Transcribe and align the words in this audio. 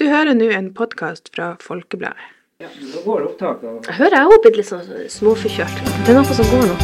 Du 0.00 0.06
hører 0.08 0.32
nå 0.32 0.46
en 0.56 0.70
podkast 0.72 1.26
fra 1.34 1.58
Folkebladet. 1.60 2.28
Ja, 2.62 2.70
da 2.72 3.00
går 3.04 3.26
opptaket. 3.26 3.84
Jeg 3.84 3.96
hører 3.98 4.14
jeg 4.16 4.28
òg 4.32 4.38
blitt 4.46 4.54
litt 4.56 4.68
sånn 4.70 4.86
småforkjølt. 5.12 5.82
Det 6.06 6.08
er 6.08 6.16
noe 6.16 6.36
som 6.38 6.46
går 6.48 6.62
nå. 6.70 6.76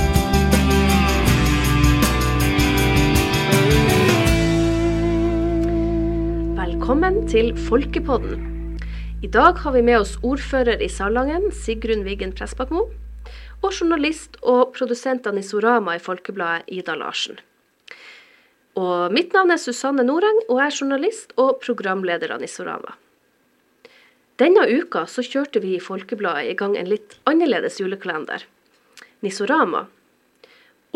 Velkommen 6.59 7.17
til 7.33 7.49
Folkepodden. 7.71 8.37
I 9.25 9.33
dag 9.33 9.65
har 9.65 9.73
vi 9.79 9.83
med 9.89 10.03
oss 10.03 10.19
ordfører 10.21 10.85
i 10.85 10.91
Salangen, 10.93 11.49
Sigrun 11.57 12.05
Wiggen 12.05 12.37
Pressbakmo, 12.37 12.85
og 13.65 13.71
journalist 13.71 14.37
og 14.45 14.77
produsent 14.77 15.25
av 15.25 15.41
Nisorama 15.41 15.97
i 15.97 16.05
Folkebladet, 16.05 16.69
Ida 16.69 17.01
Larsen. 17.01 17.41
Og 18.77 19.09
mitt 19.09 19.33
navn 19.33 19.57
er 19.57 19.65
Susanne 19.65 20.05
Noreng, 20.05 20.45
og 20.51 20.61
jeg 20.61 20.69
er 20.69 20.79
journalist 20.83 21.33
og 21.41 21.65
programleder 21.65 22.37
av 22.37 22.45
Nisorama. 22.45 22.93
Denne 24.41 24.67
uka 24.69 25.07
så 25.09 25.25
kjørte 25.25 25.63
vi 25.65 25.77
i 25.77 25.83
Folkebladet 25.83 26.51
i 26.51 26.57
gang 26.59 26.77
en 26.77 26.91
litt 26.91 27.17
annerledes 27.29 27.81
julekalender, 27.81 28.45
Nisorama. 29.25 29.87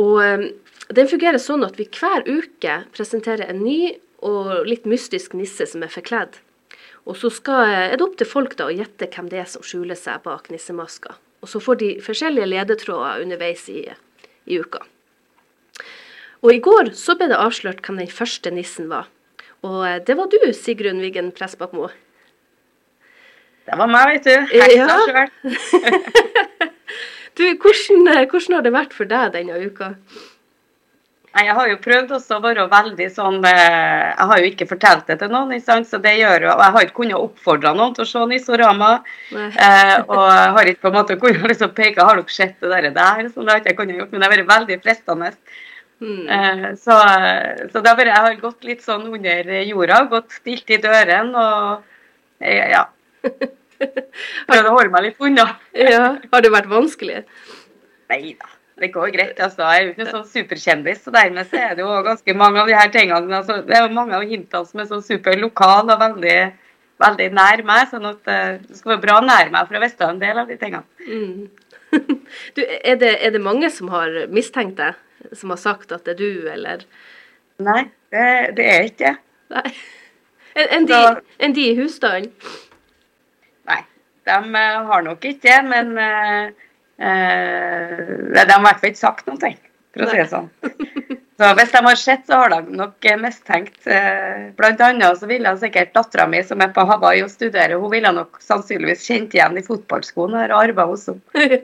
Og 0.00 0.20
eh, 0.24 0.44
den 0.92 1.08
fungerer 1.08 1.40
sånn 1.40 1.64
at 1.64 1.78
vi 1.80 1.88
hver 1.88 2.26
uke 2.28 2.82
presenterer 2.92 3.48
en 3.48 3.62
ny 3.64 3.96
og 4.26 4.68
litt 4.68 4.84
mystisk 4.88 5.32
nisse 5.38 5.64
som 5.70 5.84
er 5.86 5.92
forkledd. 5.92 6.36
Og 7.08 7.16
så 7.16 7.30
skal, 7.32 7.72
er 7.88 7.96
det 7.96 8.04
opp 8.04 8.18
til 8.20 8.28
folk 8.28 8.58
da 8.58 8.68
å 8.68 8.74
gjette 8.74 9.08
hvem 9.08 9.30
det 9.32 9.40
er 9.40 9.48
som 9.48 9.64
skjuler 9.64 9.96
seg 9.96 10.20
bak 10.26 10.50
nissemaska. 10.52 11.16
Og 11.40 11.48
så 11.48 11.62
får 11.64 11.80
de 11.80 11.90
forskjellige 12.04 12.50
ledetråder 12.50 13.24
underveis 13.24 13.64
i, 13.72 13.86
i 14.44 14.60
uka. 14.60 14.84
Og 16.44 16.52
i 16.52 16.60
går 16.64 16.92
så 16.96 17.16
ble 17.16 17.30
det 17.32 17.40
avslørt 17.40 17.80
hvem 17.84 18.02
den 18.02 18.12
første 18.12 18.52
nissen 18.52 18.92
var. 18.92 19.08
Og 19.64 19.80
eh, 19.86 19.98
det 20.04 20.16
var 20.20 20.28
du, 20.32 20.40
Sigrun 20.56 21.00
Wiggen 21.00 21.32
Pressbakmo. 21.36 21.88
Det 23.70 23.78
var 23.78 23.86
meg, 23.90 24.16
vet 24.16 24.24
du. 24.26 24.56
Heksa 24.58 24.76
Ja. 24.76 24.98
sjøl. 25.06 25.30
Du, 27.38 27.44
hvordan, 27.62 28.08
eh, 28.10 28.26
hvordan 28.28 28.54
har 28.56 28.62
det 28.66 28.72
vært 28.74 28.92
for 28.92 29.08
deg 29.08 29.30
denne 29.32 29.56
uka? 29.62 29.92
Jeg 31.30 31.54
har 31.54 31.68
jo 31.70 31.76
prøvd 31.78 32.10
også 32.16 32.36
å 32.36 32.42
være 32.42 32.64
veldig 32.72 33.06
sånn 33.14 33.36
eh, 33.46 34.08
Jeg 34.10 34.26
har 34.32 34.40
jo 34.42 34.48
ikke 34.48 34.66
fortalt 34.66 35.06
det 35.06 35.16
til 35.20 35.30
noen, 35.30 35.54
så 35.62 36.00
det 36.02 36.16
gjør 36.18 36.48
jo 36.48 36.50
jeg 36.50 36.74
har 36.74 36.82
ikke 36.88 36.96
kunnet 36.98 37.20
oppfordre 37.22 37.72
noen 37.78 37.94
til 37.94 38.02
å 38.02 38.08
se 38.10 38.24
Nisorama. 38.32 38.90
Eh, 39.30 39.94
og 40.10 40.24
jeg 40.26 40.50
har 40.58 40.70
ikke 40.72 40.82
på 40.82 40.90
en 40.90 40.98
måte 40.98 41.16
kunnet 41.22 41.46
liksom 41.54 41.70
peke 41.78 42.02
Har 42.02 42.18
dere 42.18 42.34
sett 42.34 42.58
det 42.60 42.72
der? 42.74 42.90
der? 42.98 43.30
Sånn, 43.30 43.46
det 43.46 43.54
har 43.54 43.62
ikke 43.62 43.70
jeg 43.72 43.78
kunnet 43.78 44.00
gjort, 44.02 44.10
men 44.10 44.20
det 44.20 44.28
har 44.28 44.34
vært 44.36 44.50
veldig 44.50 44.80
fristende. 44.82 45.30
Mm. 46.02 46.26
Eh, 46.34 46.66
så 46.82 46.98
så 47.70 47.84
det 47.86 47.94
har 47.94 48.04
jeg 48.10 48.26
har 48.26 48.36
gått 48.42 48.66
litt 48.66 48.82
sånn 48.82 49.06
under 49.14 49.54
jorda, 49.70 50.02
gått 50.10 50.34
stilt 50.42 50.74
i 50.74 50.82
døren 50.82 51.30
og 51.38 51.86
ja. 52.42 52.88
Prøvd 54.48 54.68
å 54.68 54.72
holde 54.74 54.92
meg 54.92 55.06
litt 55.08 55.20
unna. 55.26 55.46
Ja, 55.76 56.16
Har 56.32 56.44
det 56.44 56.52
vært 56.52 56.70
vanskelig? 56.70 57.22
Nei 58.10 58.34
da, 58.34 58.48
det 58.82 58.90
går 58.94 59.12
greit. 59.14 59.38
altså. 59.40 59.62
Jeg 59.62 59.76
er 59.76 59.84
jo 59.84 59.92
ikke 59.92 60.02
noen 60.02 60.16
sånn 60.16 60.32
superkjendis, 60.32 61.04
så 61.04 61.14
dermed 61.14 61.50
så 61.50 61.60
er 61.60 61.76
det 61.76 61.84
jo 61.84 62.00
ganske 62.06 62.36
mange 62.38 62.62
av 62.62 62.70
de 62.70 62.78
her 62.78 62.90
tingene 62.94 63.38
altså, 63.40 63.60
Det 63.66 63.76
er 63.76 63.86
jo 63.86 63.94
mange 63.96 64.16
av 64.18 64.26
hintene 64.26 64.68
som 64.68 64.82
er 64.82 64.90
sånn 64.90 65.06
superlokale 65.06 65.94
og 65.94 66.02
veldig, 66.04 66.38
veldig 67.04 67.28
nær 67.38 67.64
meg. 67.70 67.86
sånn 67.92 68.10
at 68.10 68.32
eh, 68.34 68.58
det 68.66 68.80
skal 68.80 68.94
være 68.94 69.04
bra 69.06 69.20
nær 69.24 69.52
meg 69.54 69.68
for 69.68 69.78
å 69.78 69.84
vite 69.84 70.10
en 70.10 70.22
del 70.22 70.42
av 70.42 70.50
de 70.50 70.58
tingene. 70.60 70.84
Mm. 71.06 71.48
Du, 72.54 72.60
er, 72.62 72.94
det, 73.00 73.16
er 73.18 73.32
det 73.34 73.40
mange 73.42 73.66
som 73.74 73.88
har 73.90 74.12
mistenkt 74.30 74.76
deg? 74.78 74.98
Som 75.34 75.50
har 75.50 75.58
sagt 75.58 75.90
at 75.92 76.04
det 76.06 76.12
er 76.14 76.20
du, 76.20 76.46
eller 76.48 76.84
Nei, 77.60 77.80
det, 78.14 78.26
det 78.56 78.66
er 78.70 78.86
ikke 78.86 79.10
det. 79.50 79.64
Enn 80.54 80.70
en 80.78 80.86
de, 80.88 81.00
en 81.44 81.54
de 81.54 81.66
i 81.66 81.74
husstanden? 81.78 82.30
De 84.28 84.36
eh, 84.36 84.82
har 84.90 85.02
nok 85.06 85.24
ikke 85.24 85.48
det, 85.48 85.58
men 85.68 85.96
eh, 85.98 86.52
eh, 87.00 88.04
De 88.34 88.44
har 88.44 88.58
i 88.58 88.66
hvert 88.66 88.82
fall 88.82 88.92
ikke 88.92 89.00
sagt 89.00 89.30
noe, 89.30 89.52
for 89.94 90.04
å 90.04 90.10
si 90.10 90.20
det 90.20 90.28
sånn. 90.30 90.50
Så 91.40 91.48
hvis 91.56 91.70
de 91.72 91.80
har 91.86 91.96
sett, 91.96 92.26
så 92.28 92.42
har 92.42 92.52
de 92.52 92.76
nok 92.76 93.06
eh, 93.08 93.16
mistenkt. 93.20 93.78
Blant 94.58 94.82
annet 94.84 95.20
så 95.20 95.28
ville 95.30 95.54
sikkert 95.62 95.94
dattera 95.96 96.26
mi, 96.28 96.42
som 96.44 96.60
er 96.60 96.74
på 96.76 96.84
Hawaii 96.88 97.22
og 97.24 97.32
studerer, 97.32 97.78
hun 97.80 97.94
ville 97.94 98.12
nok 98.12 98.42
sannsynligvis 98.44 99.06
kjent 99.08 99.38
igjen 99.38 99.56
i 99.56 99.64
fotballskoene 99.64 100.44
og 100.50 100.58
arva 100.58 100.84
hos 100.90 101.08
henne. 101.08 101.62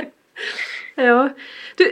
ja. 1.10 1.20
Du, 1.76 1.84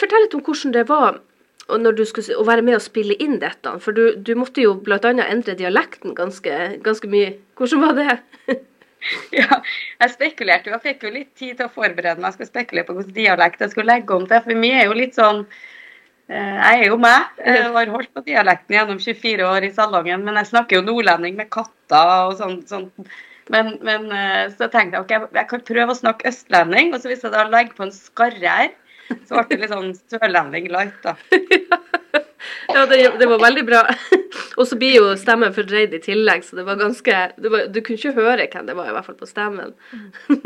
fortell 0.00 0.26
litt 0.26 0.34
om 0.34 0.42
hvordan 0.42 0.74
det 0.74 0.84
var 0.90 1.22
når 1.70 1.96
du 1.96 2.04
skulle, 2.04 2.36
å 2.36 2.44
være 2.44 2.66
med 2.66 2.76
og 2.76 2.84
spille 2.84 3.16
inn 3.22 3.38
dette. 3.40 3.78
For 3.80 3.96
du, 3.96 4.18
du 4.20 4.34
måtte 4.36 4.64
jo 4.64 4.74
bl.a. 4.84 4.98
endre 5.00 5.56
dialekten 5.56 6.18
ganske, 6.18 6.58
ganske 6.84 7.08
mye. 7.10 7.36
Hvordan 7.56 7.86
var 7.86 7.96
det? 8.02 8.58
Ja, 9.40 9.60
jeg 10.00 10.12
spekulerte 10.14 10.70
jo, 10.70 10.76
jeg 10.76 10.84
fikk 10.84 11.06
jo 11.06 11.12
litt 11.14 11.30
tid 11.38 11.58
til 11.58 11.68
å 11.68 11.72
forberede 11.72 12.20
meg. 12.20 12.30
Jeg 12.30 12.38
skulle 12.38 12.52
spekulere 12.52 12.88
på 12.88 12.96
hvilken 12.98 13.16
dialekt 13.16 13.64
jeg 13.64 13.74
skulle 13.74 13.92
legge 13.92 14.16
om 14.16 14.26
til. 14.30 14.42
For 14.46 14.62
meg 14.64 14.78
er 14.78 14.88
jo 14.88 14.96
litt 14.98 15.18
sånn 15.18 15.44
eh, 15.44 16.56
Jeg 16.60 16.80
er 16.80 16.86
jo 16.88 16.98
meg. 17.02 17.42
Jeg 17.42 17.68
har 17.76 17.92
holdt 17.96 18.12
på 18.14 18.24
dialekten 18.28 18.78
gjennom 18.78 19.02
24 19.02 19.50
år 19.50 19.68
i 19.68 19.72
Salangen, 19.76 20.24
men 20.26 20.40
jeg 20.40 20.52
snakker 20.52 20.80
jo 20.80 20.86
nordlending 20.86 21.38
med 21.40 21.52
katter 21.54 22.30
og 22.30 22.38
sånn. 22.40 22.60
sånn. 22.70 22.90
Men, 23.52 23.74
men 23.84 24.08
eh, 24.14 24.46
så 24.54 24.70
tenkte 24.72 24.96
jeg 24.96 25.04
ok, 25.04 25.34
jeg 25.36 25.50
kan 25.50 25.66
prøve 25.68 25.92
å 25.92 25.98
snakke 25.98 26.30
østlending, 26.30 26.94
og 26.94 27.02
så 27.02 27.10
hvis 27.12 27.26
jeg 27.26 27.34
da 27.34 27.44
legger 27.50 27.76
på 27.76 27.84
en 27.84 27.92
skarre 27.92 28.56
her, 28.56 28.72
så 29.28 29.42
ble 29.42 29.50
det 29.50 29.60
litt 29.66 29.74
sånn 29.74 29.92
sørlending 30.08 30.70
light, 30.72 30.96
da. 31.04 31.18
Ja, 32.74 32.84
det, 32.90 32.98
det 33.20 33.28
var 33.30 33.42
veldig 33.42 33.64
bra. 33.68 33.82
Og 34.58 34.66
så 34.66 34.78
blir 34.78 34.96
jo 34.98 35.12
stemmen 35.18 35.54
fordreid 35.54 35.94
i 35.94 36.00
tillegg, 36.02 36.46
så 36.46 36.58
det 36.58 36.64
var 36.66 36.80
ganske 36.80 37.20
det 37.38 37.52
var, 37.52 37.68
Du 37.70 37.80
kunne 37.80 38.00
ikke 38.00 38.16
høre 38.16 38.48
hvem 38.50 38.70
det 38.70 38.76
var, 38.78 38.90
i 38.90 38.96
hvert 38.96 39.06
fall 39.08 39.20
på 39.20 39.30
stemmen. 39.30 39.74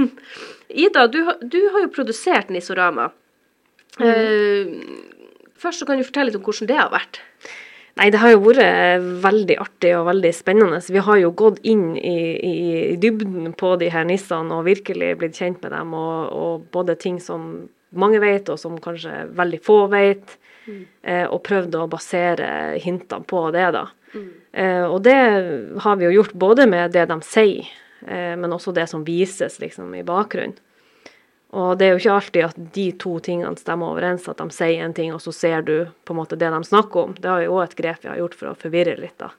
Ida, 0.85 1.07
du, 1.09 1.23
du 1.41 1.61
har 1.73 1.87
jo 1.87 1.95
produsert 1.95 2.53
Nisorama. 2.53 3.09
Eh, 3.99 4.69
først 5.59 5.83
så 5.83 5.89
kan 5.89 5.99
du 5.99 6.07
fortelle 6.07 6.31
litt 6.31 6.39
om 6.39 6.45
hvordan 6.45 6.71
det 6.71 6.79
har 6.79 6.93
vært. 6.93 7.23
Nei, 7.99 8.13
det 8.15 8.21
har 8.23 8.31
jo 8.31 8.43
vært 8.45 9.07
veldig 9.25 9.57
artig 9.59 9.91
og 9.99 10.07
veldig 10.07 10.31
spennende. 10.37 10.79
Vi 10.87 11.03
har 11.03 11.19
jo 11.19 11.33
gått 11.35 11.59
inn 11.67 11.97
i, 11.99 12.19
i, 12.37 12.53
i 12.93 12.99
dybden 13.01 13.57
på 13.59 13.73
de 13.81 13.89
her 13.91 14.07
nissene 14.07 14.55
og 14.55 14.69
virkelig 14.69 15.17
blitt 15.19 15.41
kjent 15.41 15.65
med 15.65 15.75
dem. 15.75 15.97
Og, 15.99 16.29
og 16.31 16.69
både 16.75 16.95
ting 17.01 17.19
som 17.23 17.49
mange 17.99 18.21
vet, 18.23 18.53
og 18.53 18.61
som 18.61 18.77
kanskje 18.83 19.25
veldig 19.35 19.61
få 19.67 19.81
vet. 19.91 20.37
Eh, 21.03 21.27
og 21.27 21.43
prøvd 21.47 21.77
å 21.79 21.89
basere 21.91 22.49
hintene 22.83 23.27
på 23.29 23.43
det, 23.55 23.67
da. 23.77 23.87
Eh, 24.53 24.85
og 24.85 25.03
det 25.05 25.19
har 25.85 25.99
vi 25.99 26.09
jo 26.09 26.15
gjort 26.19 26.39
både 26.41 26.67
med 26.71 26.95
det 26.97 27.07
de 27.11 27.19
sier, 27.27 27.69
eh, 28.07 28.35
men 28.37 28.55
også 28.55 28.75
det 28.77 28.89
som 28.91 29.05
vises 29.07 29.59
liksom 29.63 29.95
i 29.95 30.07
bakgrunnen. 30.07 30.57
Og 31.57 31.79
det 31.81 31.87
er 31.87 31.95
jo 31.95 32.01
ikke 32.03 32.15
alltid 32.19 32.45
at 32.45 32.57
de 32.75 32.87
to 33.01 33.15
tingene 33.25 33.57
stemmer 33.57 33.95
overens, 33.95 34.27
at 34.29 34.37
de 34.37 34.53
sier 34.53 34.83
en 34.85 34.93
ting, 34.93 35.15
og 35.17 35.23
så 35.25 35.33
ser 35.33 35.63
du 35.65 35.89
på 36.05 36.13
en 36.13 36.19
måte 36.19 36.37
det 36.37 36.51
de 36.53 36.59
snakker 36.61 37.07
om. 37.07 37.15
Det 37.17 37.31
er 37.33 37.47
jo 37.47 37.55
òg 37.57 37.71
et 37.71 37.79
grep 37.79 38.05
vi 38.05 38.11
har 38.11 38.19
gjort 38.21 38.37
for 38.37 38.51
å 38.51 38.59
forvirre 38.59 38.99
litt, 39.01 39.17
da. 39.17 39.31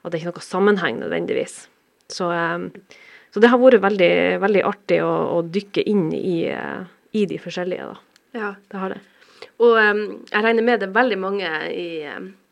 At 0.00 0.14
det 0.14 0.22
ikke 0.22 0.30
er 0.30 0.38
noe 0.38 0.46
sammenheng 0.46 1.02
nødvendigvis. 1.02 1.58
Så, 2.08 2.30
så 3.28 3.44
det 3.44 3.50
har 3.52 3.60
vært 3.60 3.84
veldig, 3.84 4.14
veldig 4.40 4.64
artig 4.72 5.02
å, 5.04 5.12
å 5.36 5.42
dykke 5.44 5.84
inn 5.84 6.08
i, 6.16 6.48
i 6.48 7.26
de 7.28 7.40
forskjellige, 7.44 7.92
da. 7.92 8.00
Ja. 8.40 8.54
Det 8.72 8.80
har 8.80 8.96
det. 8.96 9.02
Og 9.60 9.76
jeg 9.80 10.44
regner 10.44 10.62
med 10.66 10.80
det 10.80 10.90
er 10.90 10.96
veldig 11.00 11.18
mange 11.20 11.48
i, 11.72 11.88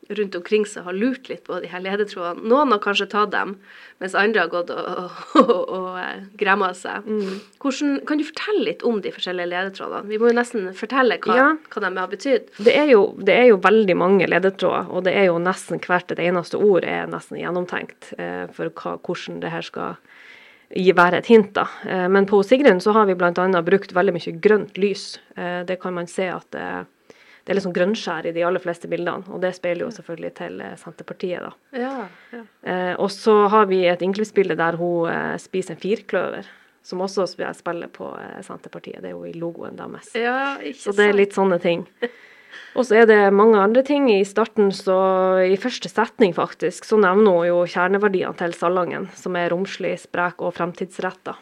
rundt 0.09 0.35
omkring 0.39 0.65
som 0.67 0.87
har 0.87 0.97
lurt 0.97 1.29
litt 1.29 1.45
på 1.45 1.59
de 1.61 1.69
her 1.69 1.83
ledetrådene. 1.85 2.47
Noen 2.49 2.73
har 2.73 2.81
kanskje 2.81 3.09
tatt 3.13 3.33
dem, 3.35 3.57
mens 4.01 4.15
andre 4.17 4.45
har 4.47 4.53
gått 4.53 4.71
og, 4.73 4.87
og, 4.89 5.37
og, 5.43 5.63
og 5.77 5.99
eh, 6.01 6.23
gremma 6.41 6.71
seg. 6.77 7.05
Hvordan, 7.61 7.99
kan 8.09 8.21
du 8.21 8.25
fortelle 8.25 8.65
litt 8.71 8.85
om 8.89 9.03
de 9.05 9.13
forskjellige 9.13 9.51
ledetrådene? 9.53 10.09
Vi 10.09 10.21
må 10.23 10.31
jo 10.31 10.39
nesten 10.39 10.71
fortelle 10.79 11.19
hva, 11.25 11.37
Ja. 11.37 11.49
hva 11.75 11.85
de 11.85 11.93
har 12.01 12.13
betydd. 12.13 12.49
Det 12.57 12.73
er, 12.75 12.89
jo, 12.95 13.03
det 13.21 13.37
er 13.37 13.51
jo 13.51 13.61
veldig 13.65 13.99
mange 14.01 14.31
ledetråder, 14.31 14.89
og 14.89 15.05
det 15.09 15.17
er 15.19 15.29
jo 15.29 15.37
nesten 15.43 15.83
hvert 15.85 16.15
et 16.17 16.25
eneste 16.25 16.57
ord 16.57 16.89
er 16.89 17.09
nesten 17.11 17.41
gjennomtenkt 17.43 18.15
eh, 18.17 18.47
for 18.57 18.73
hva, 18.81 18.97
hvordan 19.05 19.43
det 19.45 19.53
her 19.53 19.67
skal 19.67 19.99
være 20.71 21.19
et 21.19 21.27
hint. 21.27 21.55
da. 21.55 21.67
Eh, 21.89 22.09
men 22.09 22.27
på 22.27 22.43
Sigrun 22.43 22.81
så 22.81 22.93
har 22.93 23.07
vi 23.07 23.15
bl.a. 23.15 23.63
brukt 23.63 23.93
veldig 23.93 24.15
mye 24.15 24.37
grønt 24.41 24.79
lys. 24.79 25.21
Eh, 25.37 25.65
det 25.65 25.81
kan 25.81 25.95
man 25.95 26.07
se 26.07 26.29
at 26.29 26.47
det, 26.51 26.87
det 27.49 27.55
er 27.55 27.57
liksom 27.57 27.73
grønnskjær 27.73 28.27
i 28.29 28.33
de 28.37 28.43
aller 28.45 28.61
fleste 28.61 28.89
bildene, 28.89 29.25
og 29.33 29.41
det 29.41 29.55
speiler 29.57 29.87
jo 29.87 29.91
selvfølgelig 29.97 30.35
til 30.37 30.61
eh, 30.61 30.77
Senterpartiet. 30.77 31.41
da. 31.41 31.81
Ja, 31.81 32.07
ja. 32.35 32.43
Eh, 32.63 32.95
og 33.01 33.11
så 33.11 33.47
har 33.49 33.67
vi 33.71 33.87
et 33.89 34.03
innklippsbilde 34.05 34.59
der 34.61 34.77
hun 34.77 35.09
eh, 35.09 35.37
spiser 35.41 35.73
en 35.73 35.81
firkløver, 35.81 36.51
som 36.85 37.01
også 37.01 37.25
spiller 37.57 37.89
på 37.89 38.11
eh, 38.21 38.43
Senterpartiet. 38.45 39.01
Det 39.01 39.15
er 39.15 39.17
jo 39.17 39.25
i 39.25 39.33
logoen 39.33 39.81
deres. 39.81 40.13
ja 40.15 40.59
Så 40.77 40.93
det 40.93 41.09
er 41.09 41.17
litt 41.17 41.33
sånne 41.37 41.59
ting. 41.65 41.89
Og 42.79 42.87
så 42.89 43.01
er 43.01 43.09
det 43.11 43.21
mange 43.35 43.61
andre 43.61 43.83
ting. 43.87 44.09
I 44.13 44.25
starten, 44.29 44.73
så 44.75 44.99
i 45.45 45.59
første 45.61 45.91
setning 45.91 46.35
faktisk, 46.37 46.87
så 46.89 46.99
nevner 47.01 47.39
hun 47.39 47.49
jo 47.49 47.63
kjerneverdiene 47.69 48.37
til 48.39 48.57
Salangen, 48.57 49.09
som 49.19 49.39
er 49.39 49.51
romslig, 49.55 49.97
sprek 50.05 50.45
og 50.45 50.55
fremtidsretta. 50.59 51.39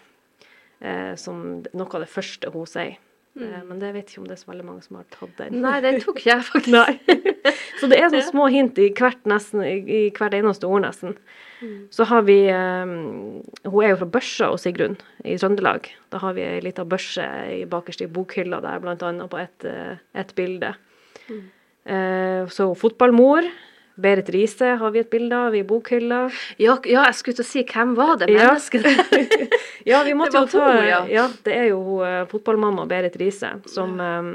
Eh, 0.81 1.15
som 1.21 1.63
noe 1.73 1.93
av 1.97 2.05
det 2.05 2.13
første 2.13 2.53
hun 2.53 2.69
sier. 2.69 2.97
Eh, 3.37 3.63
men 3.69 3.81
det 3.81 3.93
vet 3.93 4.09
ikke 4.09 4.23
om 4.23 4.29
det 4.29 4.37
er 4.37 4.41
så 4.41 4.51
veldig 4.51 4.65
mange 4.65 4.85
som 4.85 4.97
har 5.01 5.07
tatt 5.13 5.35
den. 5.41 5.59
Nei, 5.61 5.77
den 5.85 6.01
tok 6.01 6.21
ikke 6.21 6.31
jeg, 6.33 6.47
faktisk. 6.53 7.13
Så 7.81 7.91
det 7.91 7.99
er 8.01 8.09
sånne 8.09 8.25
små 8.25 8.47
hint 8.53 8.79
i 8.81 8.89
hvert, 8.97 9.21
nesten, 9.29 9.61
i 9.65 10.07
hvert 10.17 10.37
eneste 10.37 10.69
ord, 10.69 10.83
nesten. 10.87 11.17
Så 11.93 12.05
har 12.09 12.25
vi 12.29 12.39
eh, 12.53 12.95
Hun 13.67 13.79
er 13.83 13.93
jo 13.93 14.01
fra 14.03 14.09
Børsa 14.17 14.51
og 14.53 14.61
Sigrun 14.61 14.97
i 15.25 15.37
Trøndelag. 15.41 15.91
Da 16.13 16.21
har 16.23 16.37
vi 16.37 16.45
ei 16.47 16.65
lita 16.65 16.85
børse 16.89 17.27
i 17.53 17.63
bakerst 17.69 18.05
i 18.05 18.11
bokhylla 18.13 18.63
der, 18.65 18.85
annet 18.97 19.31
på 19.33 19.41
et, 19.41 19.69
eh, 19.69 20.03
et 20.17 20.35
bilde. 20.37 20.75
Eh, 21.31 22.49
så 22.49 22.75
fotballmor. 22.75 23.49
Berit 23.97 24.29
Riise 24.29 24.75
har 24.77 24.91
vi 24.93 25.01
et 25.01 25.11
bilde 25.11 25.37
av 25.37 25.55
i 25.57 25.63
bokhylla. 25.65 26.27
Ja, 26.61 26.75
ja, 26.85 27.07
jeg 27.09 27.17
skulle 27.17 27.39
til 27.39 27.47
å 27.47 27.49
si 27.49 27.63
hvem 27.65 27.95
var 27.97 28.19
det 28.21 28.29
mennesket? 28.29 28.85
Ja, 29.89 30.03
vi 30.05 30.13
måtte 30.19 30.41
jo 30.43 30.51
ta 30.51 30.67
ja. 30.85 30.99
ja. 31.09 31.29
det 31.47 31.55
er 31.55 31.71
jo 31.71 32.03
eh, 32.05 32.25
fotballmamma 32.29 32.85
Berit 32.91 33.17
Riise 33.21 33.55
som 33.71 33.97
eh, 34.03 34.29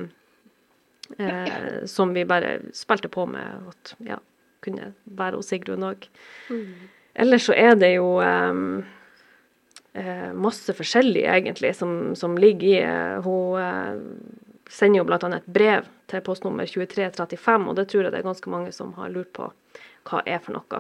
eh, 1.28 1.84
Som 1.92 2.16
vi 2.18 2.26
bare 2.26 2.56
spilte 2.74 3.12
på 3.12 3.28
med 3.30 3.70
at 3.70 3.94
ja, 4.08 4.18
kunne 4.66 4.94
være 5.06 5.38
hos 5.38 5.52
Sigrun 5.54 5.86
òg. 5.92 6.10
Ellers 7.14 7.46
så 7.46 7.54
er 7.54 7.78
det 7.78 7.94
jo 8.00 8.16
eh, 8.24 8.64
eh, 9.94 10.30
masse 10.34 10.74
forskjellig, 10.74 11.28
egentlig, 11.28 11.76
som, 11.78 12.16
som 12.18 12.38
ligger 12.40 12.68
i 12.72 12.80
eh, 12.82 13.28
Hun 13.28 13.62
eh, 13.62 14.50
sender 14.72 15.02
jo 15.02 15.08
bl.a. 15.10 15.20
et 15.38 15.46
brev 15.52 15.88
til 16.12 16.24
postnummer 16.26 16.66
2335, 16.70 17.68
og 17.70 17.76
det 17.78 17.90
tror 17.92 18.08
jeg 18.08 18.14
det 18.16 18.22
er 18.24 18.30
ganske 18.32 18.52
mange 18.52 18.72
som 18.76 18.94
har 18.98 19.12
lurt 19.14 19.32
på 19.36 19.52
hva 20.10 20.24
er 20.26 20.40
for 20.42 20.56
noe. 20.56 20.80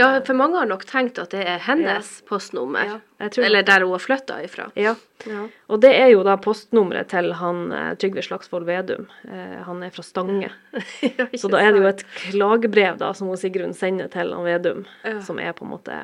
Ja, 0.00 0.06
for 0.24 0.32
mange 0.38 0.56
har 0.56 0.64
nok 0.70 0.86
tenkt 0.88 1.18
at 1.20 1.34
det 1.34 1.42
er 1.44 1.58
hennes 1.66 2.08
postnummer. 2.24 2.94
Ja, 3.20 3.28
tror 3.28 3.42
det. 3.42 3.48
Eller 3.50 3.66
der 3.68 3.84
hun 3.84 3.92
har 3.92 4.00
flytta 4.00 4.38
ifra. 4.46 4.70
Ja. 4.80 4.94
Ja. 5.28 5.42
Og 5.68 5.82
det 5.84 5.90
er 5.92 6.08
jo 6.14 6.22
da 6.24 6.38
postnummeret 6.40 7.10
til 7.12 7.28
han 7.36 7.60
eh, 7.76 7.90
Trygve 8.00 8.24
Slagsvold 8.24 8.64
Vedum. 8.66 9.04
Eh, 9.28 9.58
han 9.68 9.84
er 9.84 9.92
fra 9.92 10.02
Stange. 10.06 10.48
Så 11.36 11.50
da 11.52 11.60
er 11.60 11.76
det 11.76 11.82
jo 11.84 11.90
et 11.90 12.06
klagebrev 12.30 12.96
da, 13.04 13.12
som 13.14 13.28
hun 13.28 13.36
Sigrun 13.38 13.76
sender 13.76 14.08
til 14.14 14.32
han 14.32 14.48
Vedum, 14.48 14.86
Ja. 15.04 15.18
som 15.20 15.38
er 15.38 15.52
på 15.52 15.68
en 15.68 15.74
måte 15.76 16.00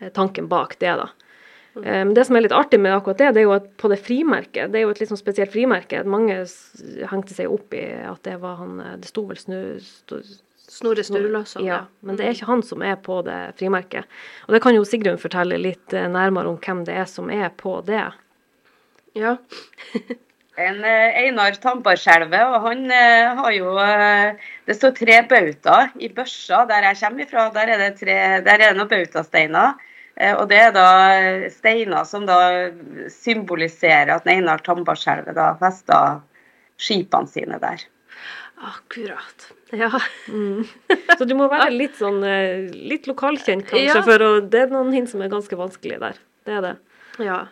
eh, 0.00 0.08
tanken 0.16 0.48
bak 0.48 0.78
det, 0.80 0.96
da. 1.04 1.10
Eh, 1.76 2.04
Men 2.04 2.14
det 2.14 2.24
som 2.26 2.36
er 2.36 2.46
litt 2.46 2.56
artig 2.56 2.80
med 2.80 2.96
akkurat 2.96 3.18
det, 3.20 3.30
det 3.36 3.42
er 3.42 3.48
jo 3.48 3.54
at 3.56 3.70
på 3.78 3.90
det 3.92 4.00
frimerket, 4.02 4.72
det 4.72 4.80
er 4.80 4.86
jo 4.86 4.90
et 4.94 5.00
litt 5.02 5.12
sånn 5.12 5.20
spesielt 5.20 5.52
frimerke. 5.52 6.02
Mange 6.04 6.40
hengte 7.12 7.36
seg 7.36 7.52
opp 7.52 7.74
i 7.76 7.84
at 8.08 8.22
det 8.26 8.38
var 8.42 8.60
han 8.62 8.80
eh, 8.80 8.94
Det 9.02 9.10
sto 9.12 9.26
vel 9.28 9.40
snu... 9.40 9.58
Sto, 9.84 10.20
Snorre 10.68 11.00
Sturlason. 11.00 11.64
ja, 11.64 11.86
men 12.04 12.18
det 12.18 12.26
er 12.26 12.34
ikke 12.36 12.50
han 12.50 12.60
som 12.60 12.82
er 12.84 12.98
på 13.00 13.22
det 13.24 13.54
frimerket. 13.56 14.04
Og 14.44 14.52
det 14.52 14.58
kan 14.60 14.74
jo 14.76 14.82
Sigrun 14.84 15.16
fortelle 15.16 15.56
litt 15.56 15.94
eh, 15.96 16.04
nærmere 16.12 16.50
om 16.50 16.58
hvem 16.60 16.82
det 16.84 16.92
er 17.00 17.06
som 17.08 17.30
er 17.32 17.48
på 17.56 17.78
det. 17.88 18.04
Ja. 19.16 19.36
En 20.58 20.80
eh, 20.82 21.14
Einar 21.22 21.54
Tambarskjelvet, 21.62 22.40
og 22.50 22.64
han 22.64 22.80
eh, 22.90 23.28
har 23.38 23.52
jo 23.54 23.76
Det 24.66 24.74
står 24.74 24.96
tre 24.96 25.20
bautaer 25.30 25.92
i 26.02 26.08
børsa 26.10 26.64
der 26.66 26.88
jeg 26.88 26.98
kommer 26.98 27.24
ifra. 27.24 27.44
Der 27.54 27.70
er 27.76 27.78
det, 27.84 27.92
tre, 28.00 28.16
der 28.42 28.56
er 28.56 28.64
det 28.64 28.72
noen 28.76 28.90
bautasteiner. 28.90 29.78
Eh, 30.18 30.34
og 30.34 30.48
det 30.50 30.58
er 30.58 30.72
da 30.74 30.86
steiner 31.54 32.04
som 32.08 32.26
da 32.28 32.38
symboliserer 33.12 34.10
at 34.16 34.26
Einar 34.30 34.62
Tambarskjelvet 34.66 35.36
da 35.38 35.52
festa 35.60 36.00
skipene 36.78 37.30
sine 37.30 37.58
der. 37.62 37.84
Akkurat. 38.58 39.48
Ja. 39.70 39.90
Så 41.18 41.26
du 41.28 41.34
må 41.38 41.46
være 41.52 41.70
litt 41.74 41.98
sånn 42.00 42.22
eh, 42.26 42.66
litt 42.74 43.06
lokalkjent, 43.06 43.66
kanskje, 43.68 43.84
Ja. 43.92 44.02
for 44.02 44.24
å, 44.24 44.30
det 44.42 44.64
er 44.66 44.72
noen 44.72 44.90
hint 44.96 45.10
som 45.12 45.22
er 45.22 45.30
ganske 45.30 45.54
vanskelig 45.58 46.00
der. 46.02 46.18
Det 46.48 46.56
er 46.58 46.64
det. 46.64 46.74
ja. 47.22 47.44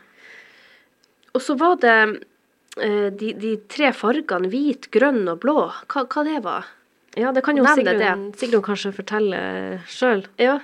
Og 1.36 1.42
så 1.44 1.52
var 1.60 1.74
det 1.82 1.94
eh, 2.80 3.10
de, 3.12 3.34
de 3.36 3.50
tre 3.68 3.90
fargene 3.92 4.48
hvit, 4.48 4.86
grønn 4.94 5.26
og 5.28 5.42
blå. 5.42 5.66
Hva, 5.92 6.06
hva 6.08 6.22
det 6.24 6.38
var? 6.46 6.70
Ja, 7.16 7.30
det 7.36 7.42
kan 7.44 7.56
jo 7.60 7.64
Sigrun, 7.68 8.30
Sigrun 8.40 8.64
kanskje 8.64 8.90
fortelle 8.96 9.38
sjøl. 9.88 10.24
Ja. 10.40 10.58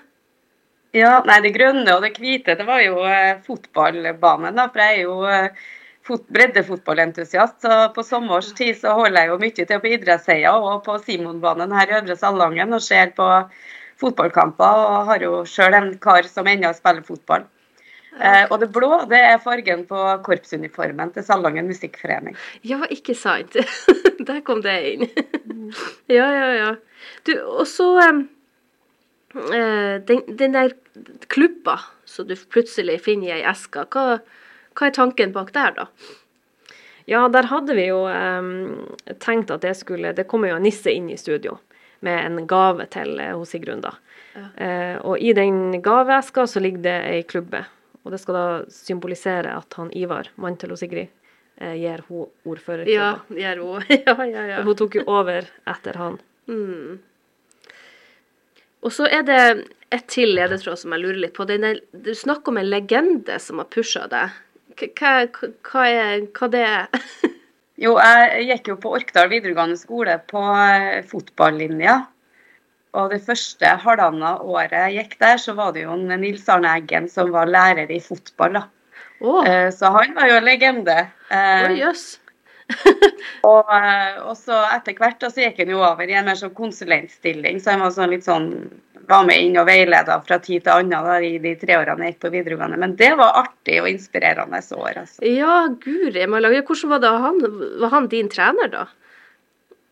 Ja, 0.92 1.22
nei, 1.24 1.38
Det 1.40 1.54
grønne 1.54 1.94
og 1.96 2.02
det 2.04 2.16
hvite 2.20 2.56
det 2.58 2.66
var 2.68 2.82
jo 2.84 2.98
eh, 3.08 3.38
fotballbanen. 3.46 4.56
da, 4.58 4.66
for 4.68 4.82
jeg 4.84 4.98
er 4.98 5.06
jo 5.06 5.22
eh, 5.24 5.62
fot 6.04 6.26
breddefotballentusiast. 6.28 7.62
så 7.62 7.78
På 7.94 8.04
sommerstid 8.04 8.76
så 8.80 8.92
holder 8.98 9.22
jeg 9.22 9.30
jo 9.32 9.38
mye 9.40 9.54
til 9.56 9.80
på 9.80 9.92
idrettsheia 9.94 10.52
og 10.58 10.82
på 10.84 10.98
Simonbanen 11.06 11.72
her 11.72 11.88
i 11.88 11.96
Øvre 12.00 12.16
Salangen 12.16 12.76
og 12.76 12.84
ser 12.84 13.14
på 13.16 13.28
fotballkamper. 14.02 14.84
Og 14.92 15.08
har 15.12 15.24
jo 15.24 15.40
sjøl 15.48 15.78
en 15.78 15.90
kar 16.02 16.28
som 16.28 16.50
ennå 16.50 16.74
spiller 16.76 17.06
fotball. 17.08 17.48
Eh, 18.20 18.44
og 18.50 18.58
det 18.60 18.68
blå 18.74 18.90
det 19.08 19.22
er 19.24 19.40
fargen 19.40 19.86
på 19.88 19.96
korpsuniformen 20.26 21.14
til 21.14 21.24
Salangen 21.24 21.70
musikkforening. 21.70 22.36
ja, 22.62 22.82
ikke 22.90 23.14
sant. 23.16 23.56
Der 24.28 24.44
kom 24.44 24.60
det 24.62 24.76
inn. 24.92 25.08
ja, 26.18 26.28
ja, 26.28 26.52
ja. 26.58 26.70
Du, 27.24 27.32
og 27.40 27.64
så 27.66 27.88
eh, 28.04 28.24
den, 29.32 30.22
den 30.28 30.52
der 30.56 30.74
klubba 31.32 31.78
som 32.04 32.28
du 32.28 32.36
plutselig 32.36 32.98
finner 33.06 33.30
i 33.30 33.34
ei 33.38 33.44
eske, 33.48 33.86
hva, 33.94 34.18
hva 34.76 34.88
er 34.88 34.96
tanken 34.96 35.32
bak 35.32 35.54
der, 35.56 35.72
da? 35.78 35.86
Ja, 37.08 37.26
der 37.32 37.48
hadde 37.50 37.74
vi 37.74 37.88
jo 37.88 38.04
um, 38.06 38.50
tenkt 39.22 39.50
at 39.50 39.64
det 39.64 39.74
skulle 39.74 40.12
Det 40.14 40.28
kommer 40.30 40.52
jo 40.52 40.58
en 40.60 40.66
nisse 40.66 40.92
inn 40.94 41.08
i 41.10 41.18
studio 41.18 41.58
med 42.02 42.26
en 42.26 42.46
gave 42.50 42.86
til 42.90 43.20
eh, 43.22 43.30
hos 43.38 43.52
Sigrun, 43.54 43.82
da. 43.82 43.92
Eh, 44.34 44.96
og 45.06 45.20
i 45.22 45.30
den 45.38 45.76
gaveeska 45.84 46.48
så 46.50 46.58
ligger 46.58 46.82
det 46.82 46.94
ei 47.12 47.20
klubbe. 47.22 47.60
Og 48.02 48.10
det 48.10 48.18
skal 48.18 48.34
da 48.34 48.46
symbolisere 48.74 49.52
at 49.54 49.76
han 49.78 49.92
Ivar, 49.94 50.32
mannen 50.34 50.58
til 50.58 50.74
Sigrid, 50.80 51.12
eh, 51.60 51.76
gir 51.78 52.02
hun 52.08 52.26
ordførerklubba. 52.42 52.90
Ja, 52.90 53.12
gir 53.30 53.62
hun. 53.62 53.86
ja, 54.08 54.16
ja, 54.26 54.46
ja. 54.50 54.58
Hun 54.66 54.78
tok 54.80 54.98
jo 54.98 55.06
over 55.06 55.46
etter 55.70 56.00
han. 56.02 56.18
Mm. 56.50 56.98
Og 58.82 58.92
så 58.94 59.06
er 59.06 59.22
det 59.26 59.40
et 59.92 60.06
til 60.10 60.32
ledetråd 60.34 60.80
som 60.80 60.94
jeg 60.94 61.02
lurer 61.04 61.20
litt 61.26 61.36
på. 61.36 61.46
Er, 61.46 61.78
du 61.92 62.12
snakker 62.16 62.52
om 62.52 62.58
en 62.62 62.70
legende 62.72 63.38
som 63.42 63.60
har 63.62 63.68
pusha 63.70 64.06
deg. 64.10 64.32
Hva, 64.80 65.12
hva, 65.28 65.84
er, 65.86 66.26
hva 66.32 66.48
det 66.52 66.64
er? 66.66 67.04
Jo, 67.82 67.96
jeg 67.98 68.44
gikk 68.46 68.68
jo 68.68 68.74
på 68.78 68.90
Orkdal 68.94 69.30
videregående 69.32 69.74
skole 69.80 70.12
på 70.30 70.38
eh, 70.54 71.00
fotballinja. 71.08 71.96
Og 72.94 73.08
det 73.10 73.22
første 73.24 73.72
halvannet 73.82 74.44
året 74.44 74.74
jeg 74.76 74.98
gikk 75.00 75.16
der, 75.22 75.40
så 75.40 75.54
var 75.58 75.72
det 75.74 75.86
jo 75.86 75.96
en 75.96 76.12
Nils 76.20 76.44
Arne 76.52 76.70
Eggen 76.76 77.08
som 77.10 77.32
var 77.34 77.50
lærer 77.50 77.90
i 77.90 77.98
fotball. 78.04 78.60
da. 78.60 78.62
Eh, 79.48 79.70
Så 79.74 79.90
han 79.96 80.14
var 80.14 80.28
jo 80.30 80.36
en 80.38 80.46
legende. 80.46 80.98
Oh, 81.32 81.64
oi, 81.70 81.78
jøss. 81.80 82.04
Og, 83.48 83.70
eh, 83.74 84.18
og 84.22 84.36
så 84.38 84.54
etter 84.70 84.94
hvert 84.94 85.24
så 85.24 85.42
gikk 85.42 85.56
han 85.62 85.72
jo 85.72 85.80
over 85.82 86.06
i 86.06 86.14
en 86.14 86.28
mer 86.28 86.38
sånn 86.38 86.54
konsulentstilling, 86.54 87.58
så 87.58 87.74
han 87.74 87.82
var 87.82 87.94
sånn 87.94 88.12
litt 88.12 88.26
sånn 88.28 88.46
var 89.08 89.24
med 89.26 89.42
inn 89.42 89.58
og 89.58 89.66
veileda 89.66 90.18
fra 90.22 90.38
tid 90.42 90.64
til 90.64 90.72
annen 90.72 91.06
da, 91.06 91.18
i 91.18 91.34
de 91.42 91.54
tre 91.58 91.76
årene 91.80 92.06
jeg 92.06 92.14
gikk 92.14 92.24
på 92.24 92.32
videregående. 92.36 92.78
Men 92.78 92.94
det 93.00 93.10
var 93.18 93.38
artig 93.42 93.80
og 93.82 93.88
inspirerende 93.90 94.62
år. 94.78 95.02
altså. 95.04 95.24
Ja, 95.26 95.56
guri 95.82 96.26
malla. 96.30 96.52
Hvordan 96.62 96.92
var 96.94 97.02
det 97.02 97.12
han? 97.26 97.40
Var 97.82 97.94
han 97.96 98.10
din 98.12 98.30
trener, 98.32 98.70
da? 98.72 98.86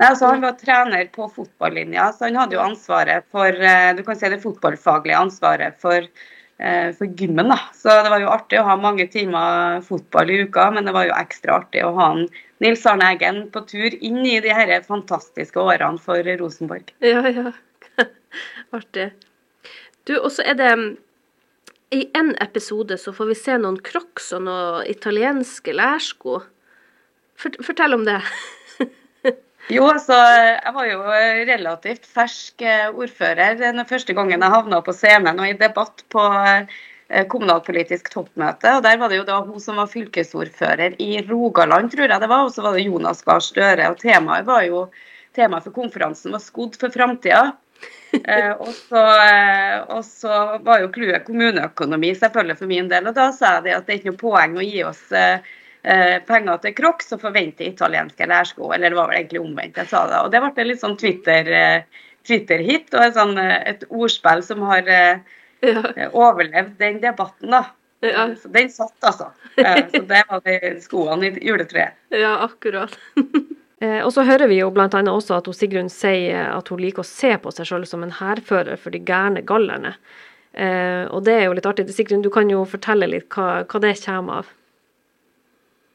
Nei, 0.01 0.09
altså 0.09 0.31
Han 0.31 0.45
var 0.47 0.55
trener 0.57 1.09
på 1.13 1.27
fotballinja, 1.29 2.07
så 2.17 2.29
han 2.29 2.39
hadde 2.41 2.57
jo 2.57 2.63
ansvaret 2.65 3.27
for 3.35 3.53
eh, 3.53 3.91
du 3.97 4.01
kan 4.07 4.17
si 4.17 4.31
det 4.33 4.41
fotballfaglige 4.41 5.19
ansvaret 5.27 5.77
for, 5.83 6.07
for 6.99 7.09
gymmen. 7.17 7.49
da. 7.49 7.57
Så 7.73 7.95
det 8.05 8.13
var 8.13 8.21
jo 8.21 8.29
artig 8.29 8.59
å 8.61 8.67
ha 8.67 8.77
mange 8.77 9.07
timer 9.09 9.81
fotball 9.87 10.31
i 10.31 10.43
uka, 10.45 10.67
men 10.75 10.85
det 10.85 10.93
var 10.93 11.07
jo 11.09 11.17
ekstra 11.17 11.61
artig 11.63 11.87
å 11.87 11.95
ha 11.97 12.11
en 12.17 12.27
Nils 12.61 12.85
Arne 12.87 13.09
Eggen 13.15 13.47
på 13.53 13.63
tur 13.69 13.95
inn 14.05 14.21
i 14.27 14.37
de 14.45 14.53
her 14.53 14.73
fantastiske 14.85 15.61
årene 15.61 16.01
for 16.03 16.27
Rosenborg. 16.43 16.93
Ja, 17.01 17.25
ja. 17.33 17.55
Artig. 18.77 19.11
Du, 20.05 20.19
også 20.19 20.45
er 20.45 20.59
det 20.59 20.71
mm, 20.77 20.91
I 21.97 22.05
en 22.15 22.35
episode 22.43 22.99
så 23.01 23.15
får 23.17 23.33
vi 23.33 23.39
se 23.39 23.57
noen 23.59 23.81
crocs 23.83 24.31
og 24.37 24.45
noen 24.47 24.85
italienske 24.93 25.73
lærsko. 25.75 26.43
Fortell 27.41 27.97
om 27.97 28.05
det. 28.09 28.21
Jo, 29.71 29.85
altså, 29.87 30.17
jeg 30.17 30.73
var 30.75 30.87
jo 30.89 31.01
relativt 31.47 32.07
fersk 32.11 32.63
eh, 32.67 32.89
ordfører 32.91 33.59
den 33.61 33.79
første 33.87 34.17
gangen 34.19 34.43
jeg 34.43 34.55
havna 34.55 34.81
på 34.83 34.95
scenen 34.97 35.39
og 35.39 35.47
i 35.47 35.59
debatt 35.59 36.03
på 36.11 36.25
eh, 36.43 37.23
kommunalpolitisk 37.31 38.11
toppmøte. 38.11 38.73
og 38.77 38.83
Der 38.83 38.99
var 38.99 39.13
det 39.13 39.21
jo 39.21 39.29
da 39.29 39.39
hun 39.45 39.63
som 39.63 39.79
var 39.79 39.91
fylkesordfører 39.93 40.99
i 40.99 41.23
Rogaland, 41.29 41.93
tror 41.93 42.09
jeg 42.09 42.23
det 42.23 42.31
var, 42.33 42.49
og 42.49 42.55
så 42.55 42.67
var 42.67 42.75
det 42.75 42.89
Jonas 42.89 43.23
Gahr 43.23 43.45
Støre. 43.47 43.93
og 43.93 44.03
Temaet 44.03 44.49
var 44.49 44.67
jo, 44.67 44.89
temaet 45.39 45.69
for 45.69 45.77
konferansen 45.77 46.35
var 46.35 46.43
skodd 46.43 46.79
for 46.81 46.91
framtida. 46.95 47.51
Eh, 48.11 48.51
og, 48.59 48.73
så, 48.75 49.01
og 49.95 50.01
så 50.05 50.39
var 50.67 50.81
jo 50.83 50.89
clouet 50.91 51.23
kommuneøkonomi 51.25 52.11
selvfølgelig 52.19 52.57
for 52.59 52.69
min 52.69 52.89
del. 52.91 53.07
Og 53.07 53.15
da 53.15 53.29
sa 53.33 53.53
det 53.63 53.77
at 53.77 53.87
det 53.87 53.95
er 53.95 54.01
ikke 54.01 54.11
noe 54.11 54.19
poeng 54.19 54.57
å 54.59 54.65
gi 54.67 54.83
oss 54.83 55.05
eh, 55.15 55.47
penger 56.29 56.61
til 56.61 56.75
Crocs 56.77 57.09
så 57.13 57.19
forventer 57.21 57.65
italienske 57.71 58.27
lærsko. 58.29 58.73
Eller 58.75 58.91
det 58.93 58.99
var 58.99 59.09
vel 59.11 59.21
egentlig 59.23 59.41
omvendt 59.41 59.81
jeg 59.81 59.89
sa 59.91 60.07
det. 60.11 60.21
Og 60.25 60.31
det 60.35 60.43
ble 60.45 60.67
litt 60.69 60.83
sånn 60.83 60.99
Twitter, 61.01 61.51
eh, 61.57 62.07
Twitter-hit 62.27 62.93
og 62.95 63.05
et, 63.07 63.15
sånn, 63.17 63.37
eh, 63.41 63.59
et 63.73 63.85
ordspill 63.89 64.43
som 64.45 64.65
har 64.69 64.89
eh, 64.89 65.21
Ja. 65.63 65.83
overlevd 66.17 66.79
den 66.79 67.01
debatten, 67.03 67.51
da. 67.53 67.67
Ja. 68.01 68.29
Så 68.35 68.49
den 68.49 68.71
satt, 68.73 68.95
altså. 69.05 69.27
Eh, 69.61 69.83
så 69.93 70.01
det 70.09 70.23
var 70.29 70.41
de 70.45 70.59
skoene 70.81 71.29
i 71.29 71.47
juletreet. 71.51 71.97
Ja, 72.11 72.37
akkurat. 72.49 72.97
Eh, 73.81 74.03
og 74.05 74.11
så 74.13 74.21
hører 74.29 74.45
vi 74.51 74.59
jo 74.59 74.67
annet 74.77 75.09
også 75.09 75.39
at 75.39 75.47
Sigrun 75.57 75.87
sier 75.89 76.51
at 76.53 76.69
hun 76.69 76.83
liker 76.83 77.01
å 77.01 77.09
se 77.09 77.31
på 77.41 77.49
seg 77.49 77.65
sjøl 77.65 77.87
som 77.89 78.03
en 78.05 78.13
hærfører 78.13 78.77
for 78.77 78.93
de 78.93 78.99
gærne 79.01 79.41
gallerne. 79.41 79.95
Eh, 80.53 81.07
og 81.09 81.25
det 81.25 81.33
er 81.39 81.45
jo 81.47 81.55
litt 81.57 81.65
artig. 81.65 81.87
Sigrun, 81.89 82.21
du 82.21 82.29
kan 82.29 82.51
jo 82.53 82.67
fortelle 82.69 83.09
litt 83.09 83.31
hva, 83.33 83.65
hva 83.65 83.81
det 83.81 83.95
kommer 84.05 84.43
av. 84.43 84.51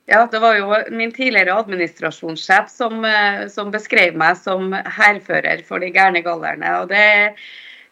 Ja, 0.05 0.27
det 0.31 0.39
var 0.39 0.53
jo 0.53 0.75
min 0.93 1.11
tidligere 1.11 1.55
administrasjonssjef 1.57 2.67
som, 2.69 3.05
eh, 3.05 3.47
som 3.49 3.71
beskrev 3.73 4.17
meg 4.21 4.37
som 4.37 4.73
hærfører 4.73 5.63
for 5.65 5.81
de 5.81 5.89
gærne 5.95 6.21
gallerne. 6.21 6.73
Og 6.81 6.91
det 6.91 7.05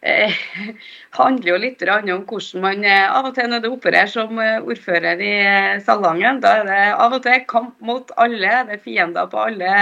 eh, 0.02 0.36
handler 1.18 1.50
jo 1.50 1.56
litt 1.58 1.82
om 1.82 2.22
hvordan 2.28 2.62
man 2.62 2.86
eh, 2.86 3.08
av 3.10 3.26
og 3.30 3.34
til 3.34 3.50
når 3.50 3.64
det 3.64 3.72
opererer 3.74 4.12
som 4.12 4.38
eh, 4.38 4.62
ordfører 4.62 5.24
i 5.26 5.34
Salangen, 5.82 6.38
da 6.44 6.60
er 6.60 6.70
det 6.70 6.84
av 6.92 7.18
og 7.18 7.26
til 7.26 7.42
kamp 7.50 7.74
mot 7.82 8.14
alle. 8.16 8.62
Det 8.70 8.78
er 8.78 8.86
fiender 8.86 9.26
på 9.34 9.48
alle 9.48 9.74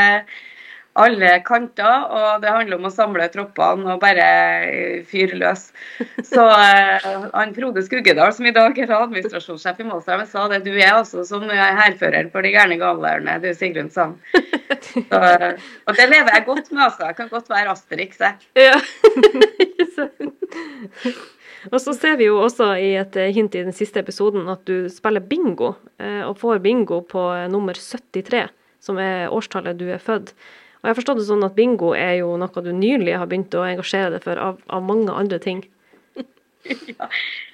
alle 1.01 1.29
kanter, 1.47 2.05
og 2.13 2.43
det 2.43 2.53
handler 2.53 2.77
om 2.77 2.89
å 2.89 2.93
samle 2.93 3.25
troppene 3.33 3.95
og 3.95 4.03
bare 4.03 4.27
eh, 4.69 4.99
fyre 5.09 5.39
løs. 5.41 5.71
Så 6.29 6.45
eh, 6.45 7.07
han 7.33 7.55
Frode 7.57 7.85
Skuggedal, 7.87 8.33
som 8.37 8.49
i 8.49 8.55
dag 8.55 8.77
er 8.77 8.93
administrasjonssjef 8.99 9.81
i 9.81 9.89
Målstrøm, 9.89 10.27
sa 10.29 10.45
det. 10.53 10.63
Du 10.67 10.73
er 10.75 10.93
altså 10.93 11.25
som 11.29 11.49
hærføreren 11.49 12.29
for 12.35 12.45
de 12.45 12.53
gærne 12.53 12.77
galerne, 12.81 13.39
du 13.41 13.49
Sigrun 13.57 13.91
Sand. 13.93 14.21
Så, 14.83 15.01
eh, 15.17 15.61
og 15.87 15.97
det 15.97 16.09
lever 16.11 16.35
jeg 16.35 16.47
godt 16.47 16.73
med, 16.73 16.85
altså. 16.91 17.09
Jeg 17.09 17.17
kan 17.17 17.33
godt 17.33 17.49
være 17.53 17.73
Asterix, 17.73 18.21
jeg. 18.21 18.35
Ja. 18.59 18.77
og 21.73 21.79
så 21.81 21.95
ser 21.97 22.19
vi 22.21 22.29
jo 22.29 22.41
også 22.43 22.73
i 22.77 22.95
et 23.01 23.17
hint 23.33 23.55
i 23.57 23.65
den 23.65 23.77
siste 23.77 24.03
episoden 24.03 24.49
at 24.53 24.67
du 24.69 24.91
spiller 24.93 25.25
bingo, 25.25 25.75
eh, 26.03 26.21
og 26.27 26.37
får 26.43 26.61
bingo 26.65 27.01
på 27.09 27.23
nummer 27.53 27.79
73, 27.79 28.51
som 28.83 28.99
er 29.01 29.33
årstallet 29.33 29.79
du 29.81 29.89
er 29.95 30.03
født. 30.03 30.35
Og 30.83 30.91
jeg 30.91 30.99
forstod 30.99 31.21
det 31.21 31.29
sånn 31.29 31.47
at 31.47 31.55
bingo 31.55 31.93
er 31.95 32.17
jo 32.19 32.33
noe 32.41 32.62
du 32.65 32.73
nylig 32.75 33.15
har 33.15 33.29
begynt 33.31 33.55
å 33.55 33.62
engasjere 33.67 34.17
deg 34.17 34.25
for, 34.25 34.39
av, 34.39 34.59
av 34.67 34.83
mange 34.87 35.15
andre 35.15 35.39
ting. 35.43 35.62
Ja. 36.62 37.09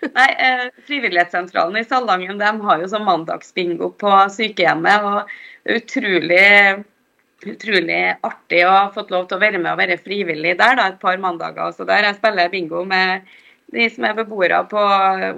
Nei, 0.04 0.26
eh, 0.44 0.66
Frivillighetssentralen 0.84 1.78
i 1.80 1.84
Salangen 1.88 2.36
de 2.36 2.48
har 2.60 2.82
jo 2.82 2.88
sånn 2.92 3.06
mandagsbingo 3.06 3.88
på 3.96 4.10
sykehjemmet. 4.34 5.06
og 5.08 5.30
Det 5.64 5.72
er 5.72 5.78
utrolig, 5.80 6.42
utrolig 7.54 8.02
artig 8.28 8.60
å 8.68 8.74
ha 8.74 8.82
fått 8.92 9.14
lov 9.14 9.24
til 9.30 9.38
å 9.38 9.40
være 9.40 9.62
med 9.62 9.70
og 9.72 9.80
være 9.80 9.96
frivillig 10.04 10.58
der 10.60 10.76
da, 10.76 10.90
et 10.92 11.00
par 11.00 11.16
mandager. 11.24 11.72
Så 11.72 11.88
der 11.88 12.04
jeg 12.04 12.18
spiller 12.18 12.52
bingo 12.52 12.84
med 12.84 13.24
de 13.72 13.84
som 13.92 14.04
er 14.08 14.14
beboere 14.16 14.62
på 14.70 14.80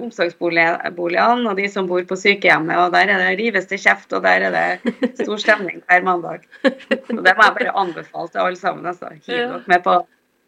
omsorgsboligene 0.05 1.49
og 1.51 1.57
de 1.59 1.67
som 1.71 1.87
bor 1.89 2.03
på 2.07 2.17
sykehjemmet. 2.19 2.77
og 2.79 2.91
Der 2.93 3.09
er 3.11 3.23
det 3.25 3.39
rives 3.39 3.67
til 3.69 3.79
kjeft, 3.81 4.13
og 4.15 4.23
der 4.23 4.47
er 4.49 4.51
det 4.55 5.15
stor 5.19 5.37
stemning 5.41 5.81
hver 5.87 6.03
mandag. 6.07 6.45
Så 6.63 6.71
Det 7.17 7.17
må 7.17 7.25
jeg 7.25 7.55
bare 7.57 7.75
anbefale 7.75 8.29
til 8.31 8.39
alle 8.45 8.55
sammen. 8.59 8.85
altså. 8.85 9.09
Hiv 9.25 9.35
dere 9.35 9.61
med 9.67 9.83
på 9.83 9.97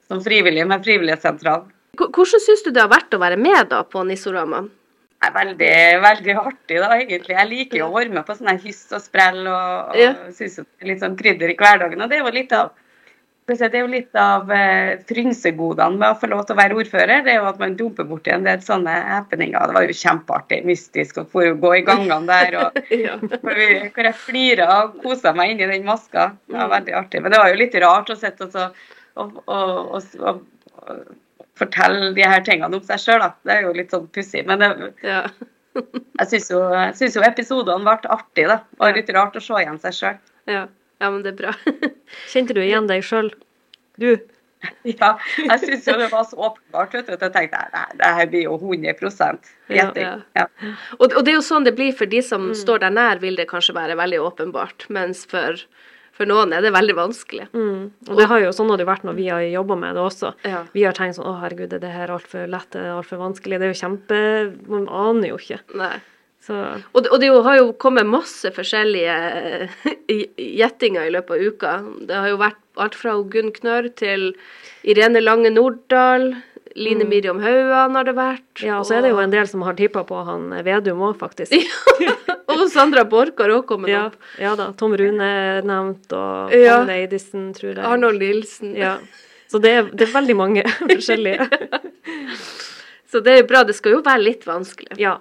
som 0.08 0.22
frivillige 0.24 0.66
med 0.68 0.84
Frivillighetssentralen. 0.84 1.70
Hvordan 1.98 2.42
syns 2.42 2.64
du 2.66 2.72
det 2.74 2.82
har 2.82 2.90
vært 2.92 3.14
å 3.16 3.20
være 3.22 3.38
med 3.38 3.70
da 3.70 3.84
på 3.84 4.02
Nissorama? 4.08 4.64
Det 5.24 5.30
er 5.30 5.36
veldig, 5.38 5.76
veldig 6.04 6.34
artig, 6.42 6.80
da, 6.84 6.90
egentlig. 7.00 7.36
Jeg 7.38 7.48
liker 7.48 7.78
jo 7.80 7.86
å 7.88 7.94
være 7.96 8.12
med 8.12 8.26
på 8.28 8.34
sånne 8.36 8.58
hyss 8.60 8.82
og 8.92 9.00
sprell, 9.06 9.38
og, 9.48 9.94
og 9.94 10.00
Ja. 10.02 10.10
syns 10.36 10.58
det 10.60 10.66
er 10.82 10.90
litt 10.90 11.00
sånn 11.00 11.16
krydder 11.16 11.54
i 11.54 11.56
hverdagen. 11.56 12.02
Og 12.04 12.10
det 12.12 12.18
er 12.18 12.26
jo 12.26 12.34
litt 12.36 12.52
av 12.52 12.74
det 13.48 13.76
er 13.76 13.82
jo 13.82 13.90
litt 13.92 14.16
av 14.16 14.52
eh, 14.56 15.00
frynsegodene 15.10 15.98
med 16.00 16.14
å 16.14 16.20
få 16.20 16.30
lov 16.32 16.46
til 16.48 16.56
å 16.56 16.60
være 16.62 16.78
ordfører. 16.80 17.24
Det 17.26 17.34
er 17.34 17.42
jo 17.42 17.48
at 17.50 17.60
man 17.60 17.76
dumper 17.80 18.06
borti 18.08 18.32
en 18.32 18.46
del 18.48 18.62
sånne 18.64 18.94
happeninger. 19.10 19.66
Det 19.68 19.76
var 19.76 19.88
jo 19.88 19.96
kjempeartig, 20.00 20.60
mystisk 20.70 21.20
å 21.20 21.26
få 21.28 21.50
gå 21.60 21.74
i 21.76 21.82
gangene 21.88 22.22
der. 22.30 22.56
og 22.62 22.78
Ja. 23.04 23.18
hvor, 23.20 23.60
jeg 23.60 24.16
flira 24.22 24.70
og 24.86 24.96
kosa 25.04 25.34
meg 25.36 25.52
inni 25.54 25.68
den 25.74 25.84
maska. 25.88 26.30
Det 26.48 26.56
var 26.56 26.72
veldig 26.78 26.96
artig. 27.02 27.24
Men 27.26 27.36
det 27.36 27.42
var 27.44 27.52
jo 27.52 27.60
litt 27.60 27.76
rart 27.84 28.14
å 28.14 28.18
sitte 28.20 28.48
og, 28.48 28.80
og, 29.20 29.42
og, 29.44 29.98
og, 29.98 30.22
og, 30.24 30.40
og 30.88 31.04
fortelle 31.60 32.14
de 32.16 32.24
her 32.24 32.46
tingene 32.48 32.80
om 32.80 32.86
seg 32.86 33.02
sjøl. 33.04 33.26
Det 33.44 33.58
er 33.58 33.68
jo 33.68 33.74
litt 33.76 33.92
sånn 33.94 34.08
pussig. 34.16 34.46
Men 34.48 34.64
det, 34.64 34.72
Ja. 35.04 35.26
jeg 36.20 36.30
syns 36.30 36.48
jo, 36.54 36.60
jo 37.18 37.26
episodene 37.26 37.84
ble 37.84 38.14
artige. 38.14 38.48
da. 38.56 38.60
Det 38.72 38.80
var 38.86 38.96
litt 38.96 39.12
rart 39.20 39.36
å 39.36 39.44
se 39.44 39.60
igjen 39.60 39.80
seg 39.84 40.00
sjøl. 40.00 40.18
Ja. 40.48 40.64
Ja, 41.04 41.10
men 41.12 41.24
det 41.26 41.34
er 41.36 41.42
bra. 41.44 41.52
Kjente 42.32 42.56
du 42.56 42.62
igjen 42.64 42.88
deg 42.90 43.04
sjøl? 43.06 43.34
Du? 44.00 44.14
Ja, 44.88 45.10
jeg 45.36 45.60
syns 45.60 45.88
jo 45.90 45.94
det 46.00 46.06
var 46.08 46.24
så 46.24 46.38
åpenbart 46.40 46.94
vet 46.96 47.10
du, 47.10 47.14
at 47.18 47.24
jeg 47.26 47.34
tenkte 47.36 47.60
at 47.68 47.98
det 48.00 48.12
her 48.16 48.30
blir 48.32 48.46
jo 48.46 48.54
100 48.56 48.94
gjetting. 49.68 50.06
Ja, 50.06 50.14
Ja. 50.40 50.46
Og, 51.02 51.10
og 51.10 51.18
det 51.28 51.34
er 51.34 51.36
jo 51.36 51.42
sånn 51.44 51.66
det 51.68 51.74
blir 51.76 51.92
for 52.00 52.08
de 52.08 52.22
som 52.24 52.46
Mm. 52.48 52.54
står 52.56 52.80
der 52.86 52.94
nær, 52.96 53.20
vil 53.20 53.36
det 53.36 53.50
kanskje 53.50 53.76
være 53.76 53.98
veldig 54.00 54.22
åpenbart. 54.24 54.86
Mens 54.88 55.26
for, 55.28 55.60
for 56.16 56.32
noen 56.32 56.56
er 56.56 56.64
det 56.64 56.72
veldig 56.72 56.96
vanskelig. 56.96 57.50
Mm. 57.52 57.92
Og 58.08 58.16
det 58.22 58.30
har 58.32 58.40
jo 58.46 58.54
sånn 58.56 58.72
har 58.72 58.80
det 58.80 58.88
vært 58.88 59.04
når 59.04 59.20
vi 59.20 59.28
har 59.34 59.44
jobba 59.44 59.76
med 59.84 60.00
det 60.00 60.06
også. 60.08 60.32
Ja. 60.48 60.64
Vi 60.72 60.88
har 60.88 60.96
tenkt 60.96 61.20
sånn 61.20 61.28
å 61.28 61.36
herregud, 61.44 61.76
er 61.76 61.84
det 61.84 61.92
her 61.92 62.16
altfor 62.16 62.48
lett, 62.48 62.72
det 62.72 62.86
er 62.88 62.96
altfor 62.96 63.20
vanskelig? 63.20 63.60
Det 63.60 63.68
er 63.68 63.74
jo 63.76 63.82
kjempe 63.84 64.24
Man 64.72 64.88
aner 64.88 65.34
jo 65.34 65.42
ikke. 65.44 65.60
Nei. 65.76 65.98
Så 66.44 66.56
Og, 66.94 67.04
det- 67.04 67.12
og 67.16 67.20
det 67.22 67.28
jo, 67.30 67.42
har 67.46 67.58
jo 67.62 67.70
kommet 67.80 68.06
masse 68.06 68.50
forskjellige 68.52 69.14
eh, 69.16 69.70
gjettinger 70.60 71.08
i 71.08 71.14
løpet 71.16 71.38
av 71.38 71.46
uka. 71.54 71.74
Det 72.10 72.16
har 72.20 72.28
jo 72.34 72.40
vært 72.42 72.60
alt 72.84 72.96
fra 73.00 73.14
Gunn 73.32 73.52
Knørr 73.56 73.88
til 73.96 74.34
Irene 74.84 75.22
Lange 75.24 75.52
Norddal. 75.54 76.34
Line 76.76 77.06
Miriam 77.06 77.38
Hauan 77.40 77.94
har 77.96 78.04
det 78.08 78.16
vært. 78.18 78.48
Mm. 78.58 78.66
ja, 78.66 78.80
og 78.82 78.86
så 78.90 78.96
er 78.98 79.04
det 79.06 79.12
jo 79.14 79.20
en 79.22 79.30
del 79.30 79.46
som 79.48 79.62
har 79.62 79.76
tippa 79.78 80.02
på 80.10 80.24
han 80.26 80.48
Vedum 80.66 81.04
òg, 81.06 81.20
faktisk. 81.20 81.54
Og 82.54 82.64
Sandra 82.70 83.04
Borch 83.06 83.38
har 83.40 83.50
også 83.54 83.68
kommet 83.70 83.90
Ja, 83.94 84.08
opp. 84.10 84.16
ja 84.42 84.56
da. 84.58 84.72
Tom 84.78 84.94
Rune 84.98 85.22
er 85.26 85.62
nevnt, 85.66 86.12
og 86.18 86.52
Ja. 86.54 86.80
Eidisen, 86.90 87.52
tror 87.54 87.76
jeg. 87.76 87.86
Arnold 87.86 88.20
Nilsen. 88.22 88.74
Ja. 88.78 88.96
Så 89.50 89.62
det 89.62 89.72
er, 89.78 89.84
det 89.94 90.08
er 90.08 90.12
veldig 90.18 90.36
mange 90.38 90.64
forskjellige. 90.92 91.48
Så 93.14 93.22
det 93.24 93.38
er 93.40 93.48
bra. 93.50 93.64
Det 93.70 93.76
skal 93.78 93.96
jo 93.98 94.02
være 94.06 94.24
litt 94.26 94.46
vanskelig. 94.50 94.98
Ja. 95.02 95.20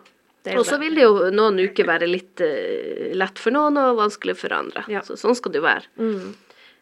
Og 0.59 0.65
så 0.67 0.79
vil 0.81 0.97
det 0.99 1.05
jo 1.05 1.29
noen 1.31 1.61
uker 1.63 1.87
være 1.87 2.09
litt 2.11 2.43
uh, 2.43 3.13
lett 3.15 3.39
for 3.39 3.55
noen 3.55 3.79
og 3.79 4.01
vanskelig 4.01 4.35
for 4.41 4.55
andre. 4.57 4.83
Ja. 4.91 5.05
Så 5.07 5.19
sånn 5.21 5.37
skal 5.39 5.55
det 5.55 5.63
jo 5.63 5.69
være. 5.69 5.87
Mm. 6.03 6.33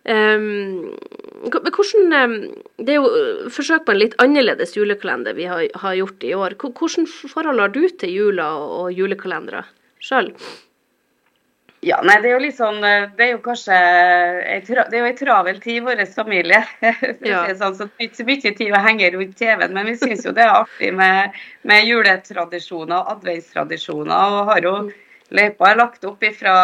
Um, 0.01 0.95
hvordan 1.45 2.15
um, 2.17 2.37
Det 2.81 2.95
er 2.95 3.03
jo 3.03 3.09
uh, 3.13 3.51
forsøk 3.53 3.85
på 3.85 3.93
en 3.93 4.01
litt 4.01 4.17
annerledes 4.23 4.73
julekalender 4.79 5.37
vi 5.37 5.45
har, 5.51 5.67
har 5.83 5.99
gjort 5.99 6.25
i 6.25 6.33
år. 6.33 6.57
Hvordan 6.63 7.05
forhold 7.11 7.61
har 7.61 7.75
du 7.75 7.83
til 8.01 8.17
jula 8.17 8.49
og, 8.57 8.73
og 8.81 8.97
julekalendere 8.97 9.67
sjøl? 10.01 10.33
Ja, 11.83 12.03
nei, 12.05 12.19
det 12.21 12.29
er 12.29 12.35
jo 12.35 12.41
litt 12.45 12.57
sånn 12.59 12.83
eh, 12.85 13.07
Det 13.17 13.25
er 13.25 13.31
jo 13.33 13.39
kanskje 13.41 13.77
Det 14.61 14.99
er 14.99 14.99
jo 15.01 15.07
ei 15.09 15.15
travel 15.17 15.61
tid 15.65 15.79
i 15.79 15.85
vår 15.87 16.03
familie. 16.13 16.59
Ja. 17.25 17.47
sånn, 17.57 17.77
så 17.79 17.87
det 17.89 17.95
er 17.97 18.09
ikke 18.11 18.19
så 18.21 18.27
mye 18.29 18.55
tid 18.59 18.75
å 18.77 18.83
henge 18.85 19.09
rundt 19.15 19.37
TV-en. 19.39 19.73
Men 19.77 19.87
vi 19.89 19.95
syns 19.97 20.27
jo 20.27 20.35
det 20.37 20.45
er 20.45 20.53
artig 20.59 20.91
med, 20.97 21.39
med 21.65 21.87
juletradisjoner 21.89 22.99
og 23.01 23.15
adventstradisjoner. 23.17 24.13
Og 24.41 24.51
har 24.53 24.61
jo 24.67 24.75
løypa 25.31 25.71
er 25.71 25.79
lagt 25.79 26.05
opp 26.05 26.25
fra 26.37 26.55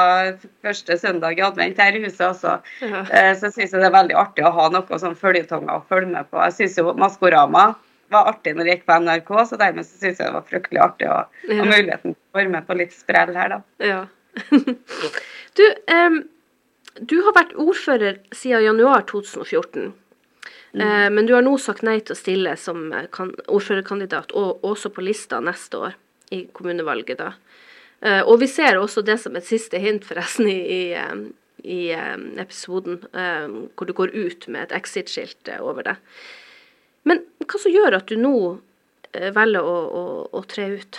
første 0.67 0.97
søndag 0.99 1.39
i 1.39 1.45
advent 1.47 1.79
her 1.81 1.97
i 1.97 2.03
huset 2.05 2.25
også. 2.29 2.57
Ja. 2.83 3.05
Eh, 3.09 3.33
Så 3.41 3.49
syns 3.55 3.73
jeg 3.73 3.81
det 3.81 3.89
er 3.89 3.95
veldig 3.97 4.17
artig 4.21 4.45
å 4.45 4.53
ha 4.57 4.69
noe 4.75 4.99
sånn 5.01 5.17
følgetonger 5.17 5.79
å 5.79 5.85
følge 5.89 6.13
med 6.13 6.29
på. 6.33 6.43
Jeg 6.49 6.57
syns 6.61 6.77
jo 6.83 6.93
Maskorama 6.99 7.71
var 8.13 8.29
artig 8.31 8.53
når 8.55 8.69
det 8.69 8.75
gikk 8.77 8.85
på 8.91 8.99
NRK, 9.03 9.33
så 9.51 9.57
dermed 9.59 9.87
så 9.87 9.97
syns 9.99 10.21
jeg 10.21 10.29
det 10.29 10.35
var 10.37 10.45
fryktelig 10.51 10.83
artig 10.85 11.09
å 11.11 11.23
Ja. 11.49 11.57
ha 11.63 11.65
muligheten 11.73 12.13
til 12.13 12.21
å 12.35 12.39
være 12.39 12.53
med 12.53 12.67
på 12.69 12.77
litt 12.79 12.93
sprell 12.95 13.33
her, 13.35 13.49
da. 13.57 13.61
Ja. 13.83 14.03
du, 15.59 15.65
um, 15.93 16.19
du 17.01 17.21
har 17.27 17.37
vært 17.37 17.57
ordfører 17.61 18.21
siden 18.35 18.65
januar 18.65 19.07
2014. 19.11 19.95
Eh, 20.81 21.11
men 21.11 21.27
du 21.27 21.33
har 21.35 21.45
nå 21.45 21.55
sagt 21.59 21.85
nei 21.87 21.99
til 22.05 22.13
å 22.13 22.19
stille 22.19 22.53
som 22.61 22.91
eh, 22.93 23.09
kan, 23.13 23.33
ordførerkandidat, 23.49 24.35
og 24.37 24.65
også 24.67 24.91
på 24.93 25.05
lista 25.07 25.41
neste 25.41 25.81
år 25.89 25.97
i 26.37 26.45
kommunevalget. 26.53 27.23
da. 27.23 27.33
Uh, 28.05 28.21
og 28.29 28.43
vi 28.43 28.47
ser 28.51 28.77
også 28.77 29.01
det 29.01 29.15
som 29.23 29.37
et 29.39 29.47
siste 29.47 29.79
hint, 29.81 30.05
forresten, 30.05 30.51
i, 30.53 30.59
i, 30.85 31.29
i 31.65 31.79
um, 31.97 32.27
episoden 32.43 32.99
um, 33.09 33.55
hvor 33.73 33.89
du 33.89 33.95
går 33.97 34.13
ut 34.13 34.45
med 34.53 34.67
et 34.67 34.75
exit-skilt 34.77 35.49
uh, 35.49 35.63
over 35.65 35.87
det. 35.87 35.95
Men 37.09 37.23
hva 37.47 37.61
som 37.63 37.73
gjør 37.73 37.97
at 37.97 38.11
du 38.11 38.21
nå 38.21 38.37
velger 39.33 39.65
å, 39.65 39.77
å, 39.87 40.05
å 40.29 40.43
tre 40.51 40.67
ut 40.77 40.99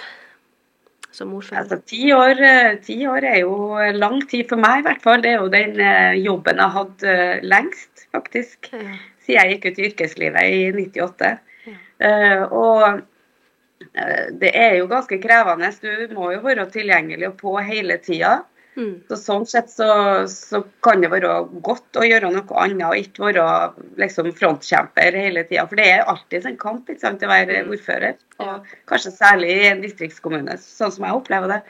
som 1.17 1.33
ordfører? 1.33 1.65
Altså, 1.65 1.81
ti, 1.89 2.03
år, 2.13 2.45
eh, 2.45 2.77
ti 2.86 3.01
år 3.09 3.27
er 3.33 3.41
jo 3.41 3.57
lang 3.97 4.21
tid 4.29 4.47
for 4.50 4.62
meg, 4.62 4.83
i 4.83 4.88
hvert 4.88 5.03
fall. 5.03 5.25
Det 5.25 5.33
er 5.33 5.41
jo 5.41 5.51
den 5.53 5.81
eh, 5.81 6.21
jobben 6.21 6.62
jeg 6.62 6.75
har 6.77 6.86
hatt 6.86 7.43
lengst, 7.43 8.07
faktisk. 8.13 8.71
Ja. 8.71 8.95
Siden 9.27 9.41
jeg 9.41 9.57
gikk 9.57 9.65
ut 9.67 9.79
i 9.79 9.88
yrkeslivet 9.91 10.55
i 10.55 10.63
98. 10.77 11.36
Eh, 12.00 12.43
og 12.53 13.01
eh, 13.97 14.27
det 14.39 14.51
er 14.53 14.77
jo 14.79 14.89
ganske 14.91 15.19
krevende. 15.21 15.71
Du 15.81 16.15
må 16.17 16.31
jo 16.36 16.43
være 16.45 16.67
tilgjengelig 16.74 17.31
og 17.31 17.39
på 17.41 17.57
hele 17.65 18.00
tida. 18.03 18.39
Mm. 18.77 18.93
Så 19.10 19.17
Sånn 19.17 19.46
sett 19.50 19.72
så, 19.74 19.88
så 20.29 20.62
kan 20.86 21.01
det 21.01 21.10
være 21.10 21.31
godt 21.65 21.98
å 21.98 22.05
gjøre 22.05 22.29
noe 22.29 22.60
annet 22.62 22.86
og 22.86 23.00
ikke 23.00 23.24
være 23.25 23.46
liksom 23.98 24.29
frontkjemper 24.38 25.17
hele 25.17 25.43
tida. 25.50 25.65
For 25.65 25.79
det 25.79 25.88
er 25.96 26.05
alltid 26.05 26.46
en 26.46 26.60
kamp 26.62 26.91
ikke 26.91 27.01
sant, 27.01 27.25
å 27.25 27.31
være 27.31 27.63
ordfører. 27.65 28.19
Og 28.43 28.67
kanskje 28.89 29.15
særlig 29.15 29.50
i 29.55 29.69
en 29.72 29.81
distriktskommune, 29.81 30.60
sånn 30.62 30.93
som 30.93 31.07
jeg 31.07 31.17
opplever 31.17 31.55
det. 31.55 31.62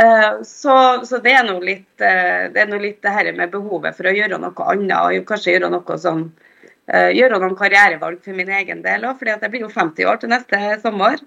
Eh, 0.00 0.30
Så, 0.48 0.76
så 1.04 1.20
det 1.20 1.36
er 1.36 1.44
nå 1.48 1.58
litt, 1.60 1.92
eh, 2.00 2.48
det 2.54 2.64
er 2.64 2.80
litt 2.80 3.02
det 3.04 3.12
her 3.12 3.28
med 3.36 3.52
behovet 3.52 3.98
for 3.98 4.08
å 4.08 4.16
gjøre 4.16 4.40
noe 4.40 4.70
annet, 4.72 4.96
og 4.96 5.28
kanskje 5.28 5.58
gjøre 5.58 5.70
noe 5.74 5.98
som 6.00 6.24
eh, 6.24 6.51
Gjøre 6.90 7.38
noen 7.38 7.54
karrierevalg 7.56 8.24
for 8.24 8.34
min 8.34 8.48
egen 8.50 8.80
del 8.82 9.04
òg, 9.06 9.20
for 9.20 9.30
jeg 9.30 9.50
blir 9.52 9.62
jo 9.62 9.68
50 9.70 10.08
år 10.10 10.18
til 10.18 10.32
neste 10.32 10.58
sommer. 10.82 11.20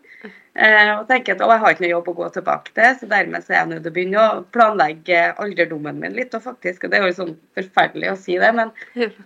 Eh, 0.56 0.92
Og 0.98 1.08
tenker 1.08 1.36
at 1.36 1.42
å, 1.44 1.50
jeg 1.52 1.62
har 1.64 1.74
ikke 1.74 1.84
noe 1.86 1.92
jobb 1.94 2.10
å 2.12 2.16
gå 2.20 2.28
tilbake 2.36 2.74
til, 2.76 2.90
så 3.00 3.08
dermed 3.12 3.44
så 3.44 3.54
er 3.54 3.58
jeg 3.58 3.70
nødt 3.72 3.84
til 3.84 3.92
å 3.92 3.96
begynne 3.98 4.22
å 4.24 4.44
planlegge 4.56 5.22
alderdommen 5.44 6.00
min 6.00 6.16
litt. 6.16 6.36
Og 6.36 6.44
faktisk, 6.44 6.86
og 6.86 6.92
det 6.94 7.00
er 7.00 7.08
jo 7.08 7.18
sånn 7.18 7.36
forferdelig 7.58 8.12
å 8.12 8.18
si 8.20 8.38
det, 8.40 8.52
men, 8.56 8.72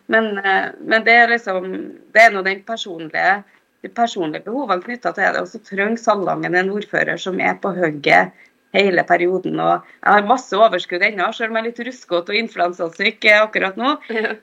men, 0.10 0.32
eh, 0.42 0.68
men 0.82 1.06
det 1.06 1.18
er 1.24 1.34
liksom 1.34 1.70
Det 2.14 2.24
er 2.24 2.34
nå 2.34 2.46
den 2.46 2.62
personlige 2.66 3.40
de 3.82 3.88
personlige 3.96 4.44
behovene 4.44 4.84
knytta 4.84 5.14
til 5.16 5.24
det. 5.34 5.42
Og 5.42 5.48
så 5.48 5.62
trenger 5.64 6.02
Salangen 6.02 6.58
en 6.58 6.72
ordfører 6.74 7.22
som 7.22 7.40
er 7.40 7.56
på 7.62 7.72
hugget 7.78 8.34
hele 8.76 9.04
perioden. 9.08 9.60
Og 9.60 9.74
jeg 9.74 10.14
har 10.14 10.30
masse 10.30 10.58
overskudd 10.58 11.04
ennå, 11.06 11.30
selv 11.34 11.52
om 11.52 11.60
jeg 11.60 11.64
er 11.64 11.70
litt 11.70 11.84
ruskete 11.90 12.34
og 12.34 12.40
influensasyk 12.44 13.30
eh, 13.30 13.42
akkurat 13.44 13.80
nå. 13.80 13.96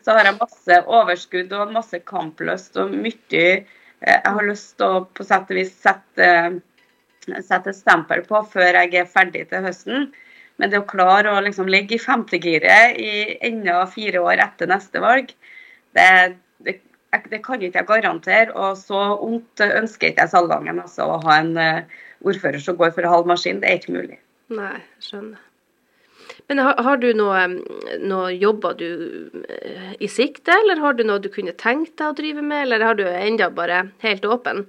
Så 0.04 0.16
har 0.16 0.30
jeg 0.30 0.38
masse 0.40 0.78
overskudd 1.00 1.56
og 1.56 1.74
masse 1.74 2.00
kamplyst 2.08 2.78
og 2.82 2.94
mye 2.94 3.42
eh, 3.42 3.66
jeg 4.06 4.32
har 4.38 4.46
lyst 4.46 4.76
til 4.80 4.86
å 4.98 5.04
på 5.16 5.24
sett 5.26 5.50
og 5.50 5.58
vis 5.58 5.72
sette, 5.82 6.30
sette 7.26 7.72
et 7.72 7.78
stempel 7.78 8.22
på 8.26 8.42
før 8.52 8.82
jeg 8.82 8.94
er 9.00 9.10
ferdig 9.10 9.46
til 9.50 9.64
høsten. 9.66 10.10
Men 10.60 10.72
det 10.72 10.80
å 10.80 10.88
klare 10.88 11.32
å 11.32 11.44
liksom 11.44 11.68
ligge 11.68 11.96
i 11.96 12.00
femtegiret 12.00 12.96
i 13.00 13.36
enda 13.44 13.82
fire 13.92 14.22
år 14.24 14.40
etter 14.44 14.70
neste 14.70 15.02
valg, 15.04 15.32
det, 15.96 16.08
det, 16.64 16.78
det 17.28 17.40
kan 17.44 17.60
ikke 17.60 17.82
jeg 17.82 17.88
garantere. 17.88 18.54
Og 18.56 18.78
så 18.80 19.02
ondt 19.24 19.64
ønsker 19.64 20.12
ikke 20.12 20.24
jeg 20.24 20.32
Salangen 20.32 20.80
altså, 20.80 21.08
å 21.12 21.20
ha 21.26 21.40
en 21.42 21.52
eh, 21.60 21.98
ordfører 22.26 22.62
som 22.62 22.78
går 22.78 22.94
for 22.96 23.08
halv 23.08 23.28
maskin. 23.30 23.60
Det 23.62 23.70
er 23.70 23.80
ikke 23.80 23.96
mulig. 23.96 24.18
Nei, 24.54 24.76
skjønner. 25.02 25.42
Men 26.50 26.60
har, 26.62 26.78
har 26.82 27.00
du 27.02 27.08
noe, 27.16 27.40
noe 28.02 28.28
jobber 28.34 28.76
du 28.78 28.88
eh, 29.46 29.94
i 30.02 30.08
sikte, 30.10 30.54
eller 30.54 30.82
har 30.82 30.94
du 30.94 31.02
noe 31.06 31.22
du 31.22 31.28
kunne 31.32 31.54
tenkt 31.58 31.96
deg 31.98 32.12
å 32.12 32.16
drive 32.18 32.44
med, 32.44 32.66
eller 32.66 32.84
har 32.86 32.98
du 32.98 33.04
enda 33.08 33.50
bare 33.54 33.86
helt 34.04 34.26
åpen? 34.26 34.64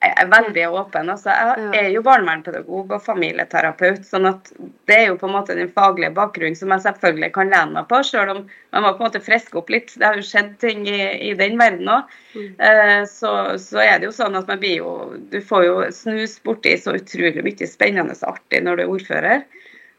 Jeg 0.00 0.14
er 0.16 0.28
veldig 0.32 0.62
åpen. 0.80 1.10
Altså, 1.12 1.32
jeg 1.74 1.76
er 1.76 1.90
jo 1.92 2.00
barnevernspedagog 2.06 2.92
og 2.96 3.02
familieterapeut, 3.04 4.06
sånn 4.08 4.30
at 4.30 4.48
det 4.88 4.96
er 4.96 5.02
jo 5.10 5.18
på 5.20 5.28
en 5.28 5.34
måte 5.34 5.56
den 5.58 5.68
faglige 5.74 6.14
bakgrunnen 6.16 6.56
som 6.56 6.72
jeg 6.72 6.86
selvfølgelig 6.86 7.28
kan 7.34 7.52
lene 7.52 7.74
meg 7.74 7.88
på, 7.90 7.98
selv 8.08 8.32
om 8.32 8.40
man 8.72 8.86
må 8.86 8.94
på 8.94 9.02
en 9.02 9.10
måte 9.10 9.20
friske 9.26 9.60
opp 9.60 9.68
litt. 9.72 9.92
Det 10.00 10.06
har 10.08 10.16
jo 10.16 10.24
skjedd 10.24 10.54
ting 10.62 10.86
i, 10.88 11.02
i 11.28 11.34
den 11.36 11.60
verden 11.60 11.92
òg. 11.92 12.16
Eh, 12.32 13.02
så, 13.12 13.34
så 13.60 13.82
er 13.84 14.00
det 14.00 14.08
jo 14.08 14.16
sånn 14.16 14.40
at 14.40 14.48
man 14.48 14.60
blir 14.62 14.78
jo 14.78 14.92
Du 15.32 15.40
får 15.44 15.64
jo 15.66 15.76
snus 15.92 16.38
borti 16.46 16.76
så 16.80 16.94
utrolig 16.96 17.44
mye 17.44 17.68
spennende 17.68 18.16
og 18.16 18.38
artig 18.38 18.62
når 18.64 18.80
du 18.80 18.84
er 18.86 18.94
ordfører. 18.94 19.44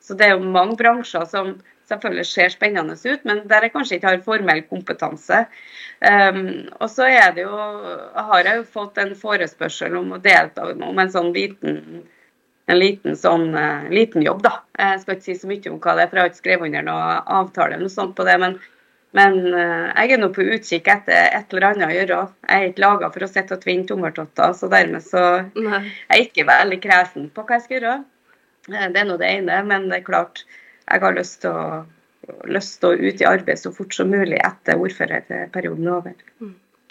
Så 0.02 0.18
det 0.18 0.32
er 0.32 0.34
jo 0.34 0.50
mange 0.58 0.80
bransjer 0.82 1.30
som 1.30 1.60
selvfølgelig 1.92 2.28
ser 2.32 2.56
spennende 2.56 2.96
ut, 2.96 3.28
men 3.28 3.44
der 3.52 3.68
jeg 3.68 3.74
kanskje 3.76 4.00
ikke 4.00 4.10
har 4.10 4.24
formell 4.26 4.64
kompetanse. 4.70 5.44
Um, 6.02 6.42
og 6.80 6.88
så 6.90 7.06
er 7.12 7.36
det 7.36 7.46
jo, 7.46 7.60
har 8.16 8.48
jeg 8.48 8.64
jo 8.64 8.66
fått 8.74 8.98
en 9.04 9.14
forespørsel 9.20 10.00
om 10.00 10.16
å 10.16 10.22
delta 10.24 10.66
om 10.72 11.00
en 11.04 11.14
sånn 11.14 11.30
liten 11.36 12.02
en 12.72 12.78
liten 12.80 13.18
sånn 13.20 13.50
uh, 13.58 13.88
liten 13.92 14.24
jobb, 14.24 14.44
da. 14.46 14.54
Jeg 14.80 15.02
skal 15.02 15.18
ikke 15.18 15.28
si 15.28 15.36
så 15.40 15.50
mye 15.50 15.72
om 15.72 15.80
hva 15.82 15.96
det 15.98 16.06
er, 16.06 16.12
for 16.12 16.18
jeg 16.20 16.24
har 16.24 16.32
ikke 16.32 16.42
skrevet 16.42 16.70
under 16.70 16.86
noen 16.88 17.34
avtale 17.40 17.76
eller 17.76 17.88
noe 17.88 17.94
sånt 17.94 18.16
på 18.16 18.26
det. 18.28 18.38
Men, 18.42 18.56
men 19.18 19.38
uh, 19.52 19.90
jeg 19.90 20.16
er 20.16 20.22
nå 20.22 20.30
på 20.36 20.46
utkikk 20.56 20.88
etter 20.94 21.28
et 21.40 21.52
eller 21.52 21.68
annet 21.72 21.90
å 21.90 21.98
gjøre. 21.98 22.22
Jeg 22.48 22.64
er 22.64 22.72
ikke 22.72 22.86
laga 22.86 23.12
for 23.12 23.28
å 23.28 23.32
sitte 23.32 23.58
og 23.58 23.66
tvinne 23.66 23.90
tommeltotter, 23.90 24.56
så 24.58 24.72
dermed 24.72 25.04
så 25.04 25.26
Nei. 25.58 25.84
jeg 25.84 26.16
er 26.16 26.26
ikke 26.30 26.48
veldig 26.48 26.80
kresen 26.86 27.30
på 27.36 27.46
hva 27.46 27.60
jeg 27.60 27.68
skal 27.68 27.78
gjøre. 27.80 27.98
Eh, 28.72 28.88
Det 28.94 29.04
er 29.04 29.10
nå 29.10 29.18
det 29.20 29.32
ene, 29.40 29.62
men 29.68 29.90
det 29.92 30.02
er 30.02 30.08
klart 30.08 30.46
jeg 30.92 31.04
har 31.04 31.16
lyst 31.18 31.42
til 31.44 31.52
å, 31.52 31.84
lyst 32.50 32.80
til 32.82 32.92
å 32.92 33.10
ut 33.10 33.22
i 33.22 33.28
arbeid 33.28 33.60
så 33.60 33.72
fort 33.76 33.96
som 33.96 34.12
mulig 34.12 34.40
etter 34.44 34.80
ordførerperioden 34.80 35.88
er 35.88 35.96
over. 35.98 36.18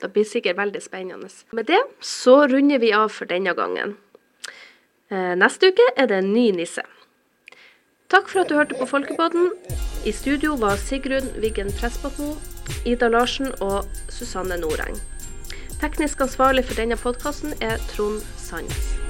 Det 0.00 0.12
blir 0.14 0.24
sikkert 0.24 0.56
veldig 0.56 0.80
spennende. 0.82 1.28
Med 1.52 1.68
det 1.68 1.80
så 2.00 2.46
runder 2.48 2.80
vi 2.80 2.92
av 2.96 3.10
for 3.12 3.28
denne 3.28 3.54
gangen. 3.54 3.96
Eh, 5.10 5.34
Neste 5.36 5.72
uke 5.72 5.86
er 5.96 6.08
det 6.08 6.22
en 6.22 6.32
ny 6.32 6.50
nisse. 6.56 6.84
Takk 8.10 8.30
for 8.30 8.42
at 8.42 8.48
du 8.50 8.56
hørte 8.58 8.78
på 8.78 8.88
Folkepodden. 8.90 9.52
I 10.06 10.12
studio 10.16 10.56
var 10.58 10.80
Sigrun 10.80 11.28
Wiggen 11.42 11.70
Pressbotmo, 11.78 12.32
Ida 12.86 13.10
Larsen 13.12 13.52
og 13.60 13.86
Susanne 14.08 14.58
Noreng. 14.58 14.98
Teknisk 15.80 16.20
ansvarlig 16.20 16.64
for 16.64 16.80
denne 16.80 16.98
podkasten 16.98 17.54
er 17.60 17.78
Trond 17.92 18.24
Sandnes. 18.36 19.09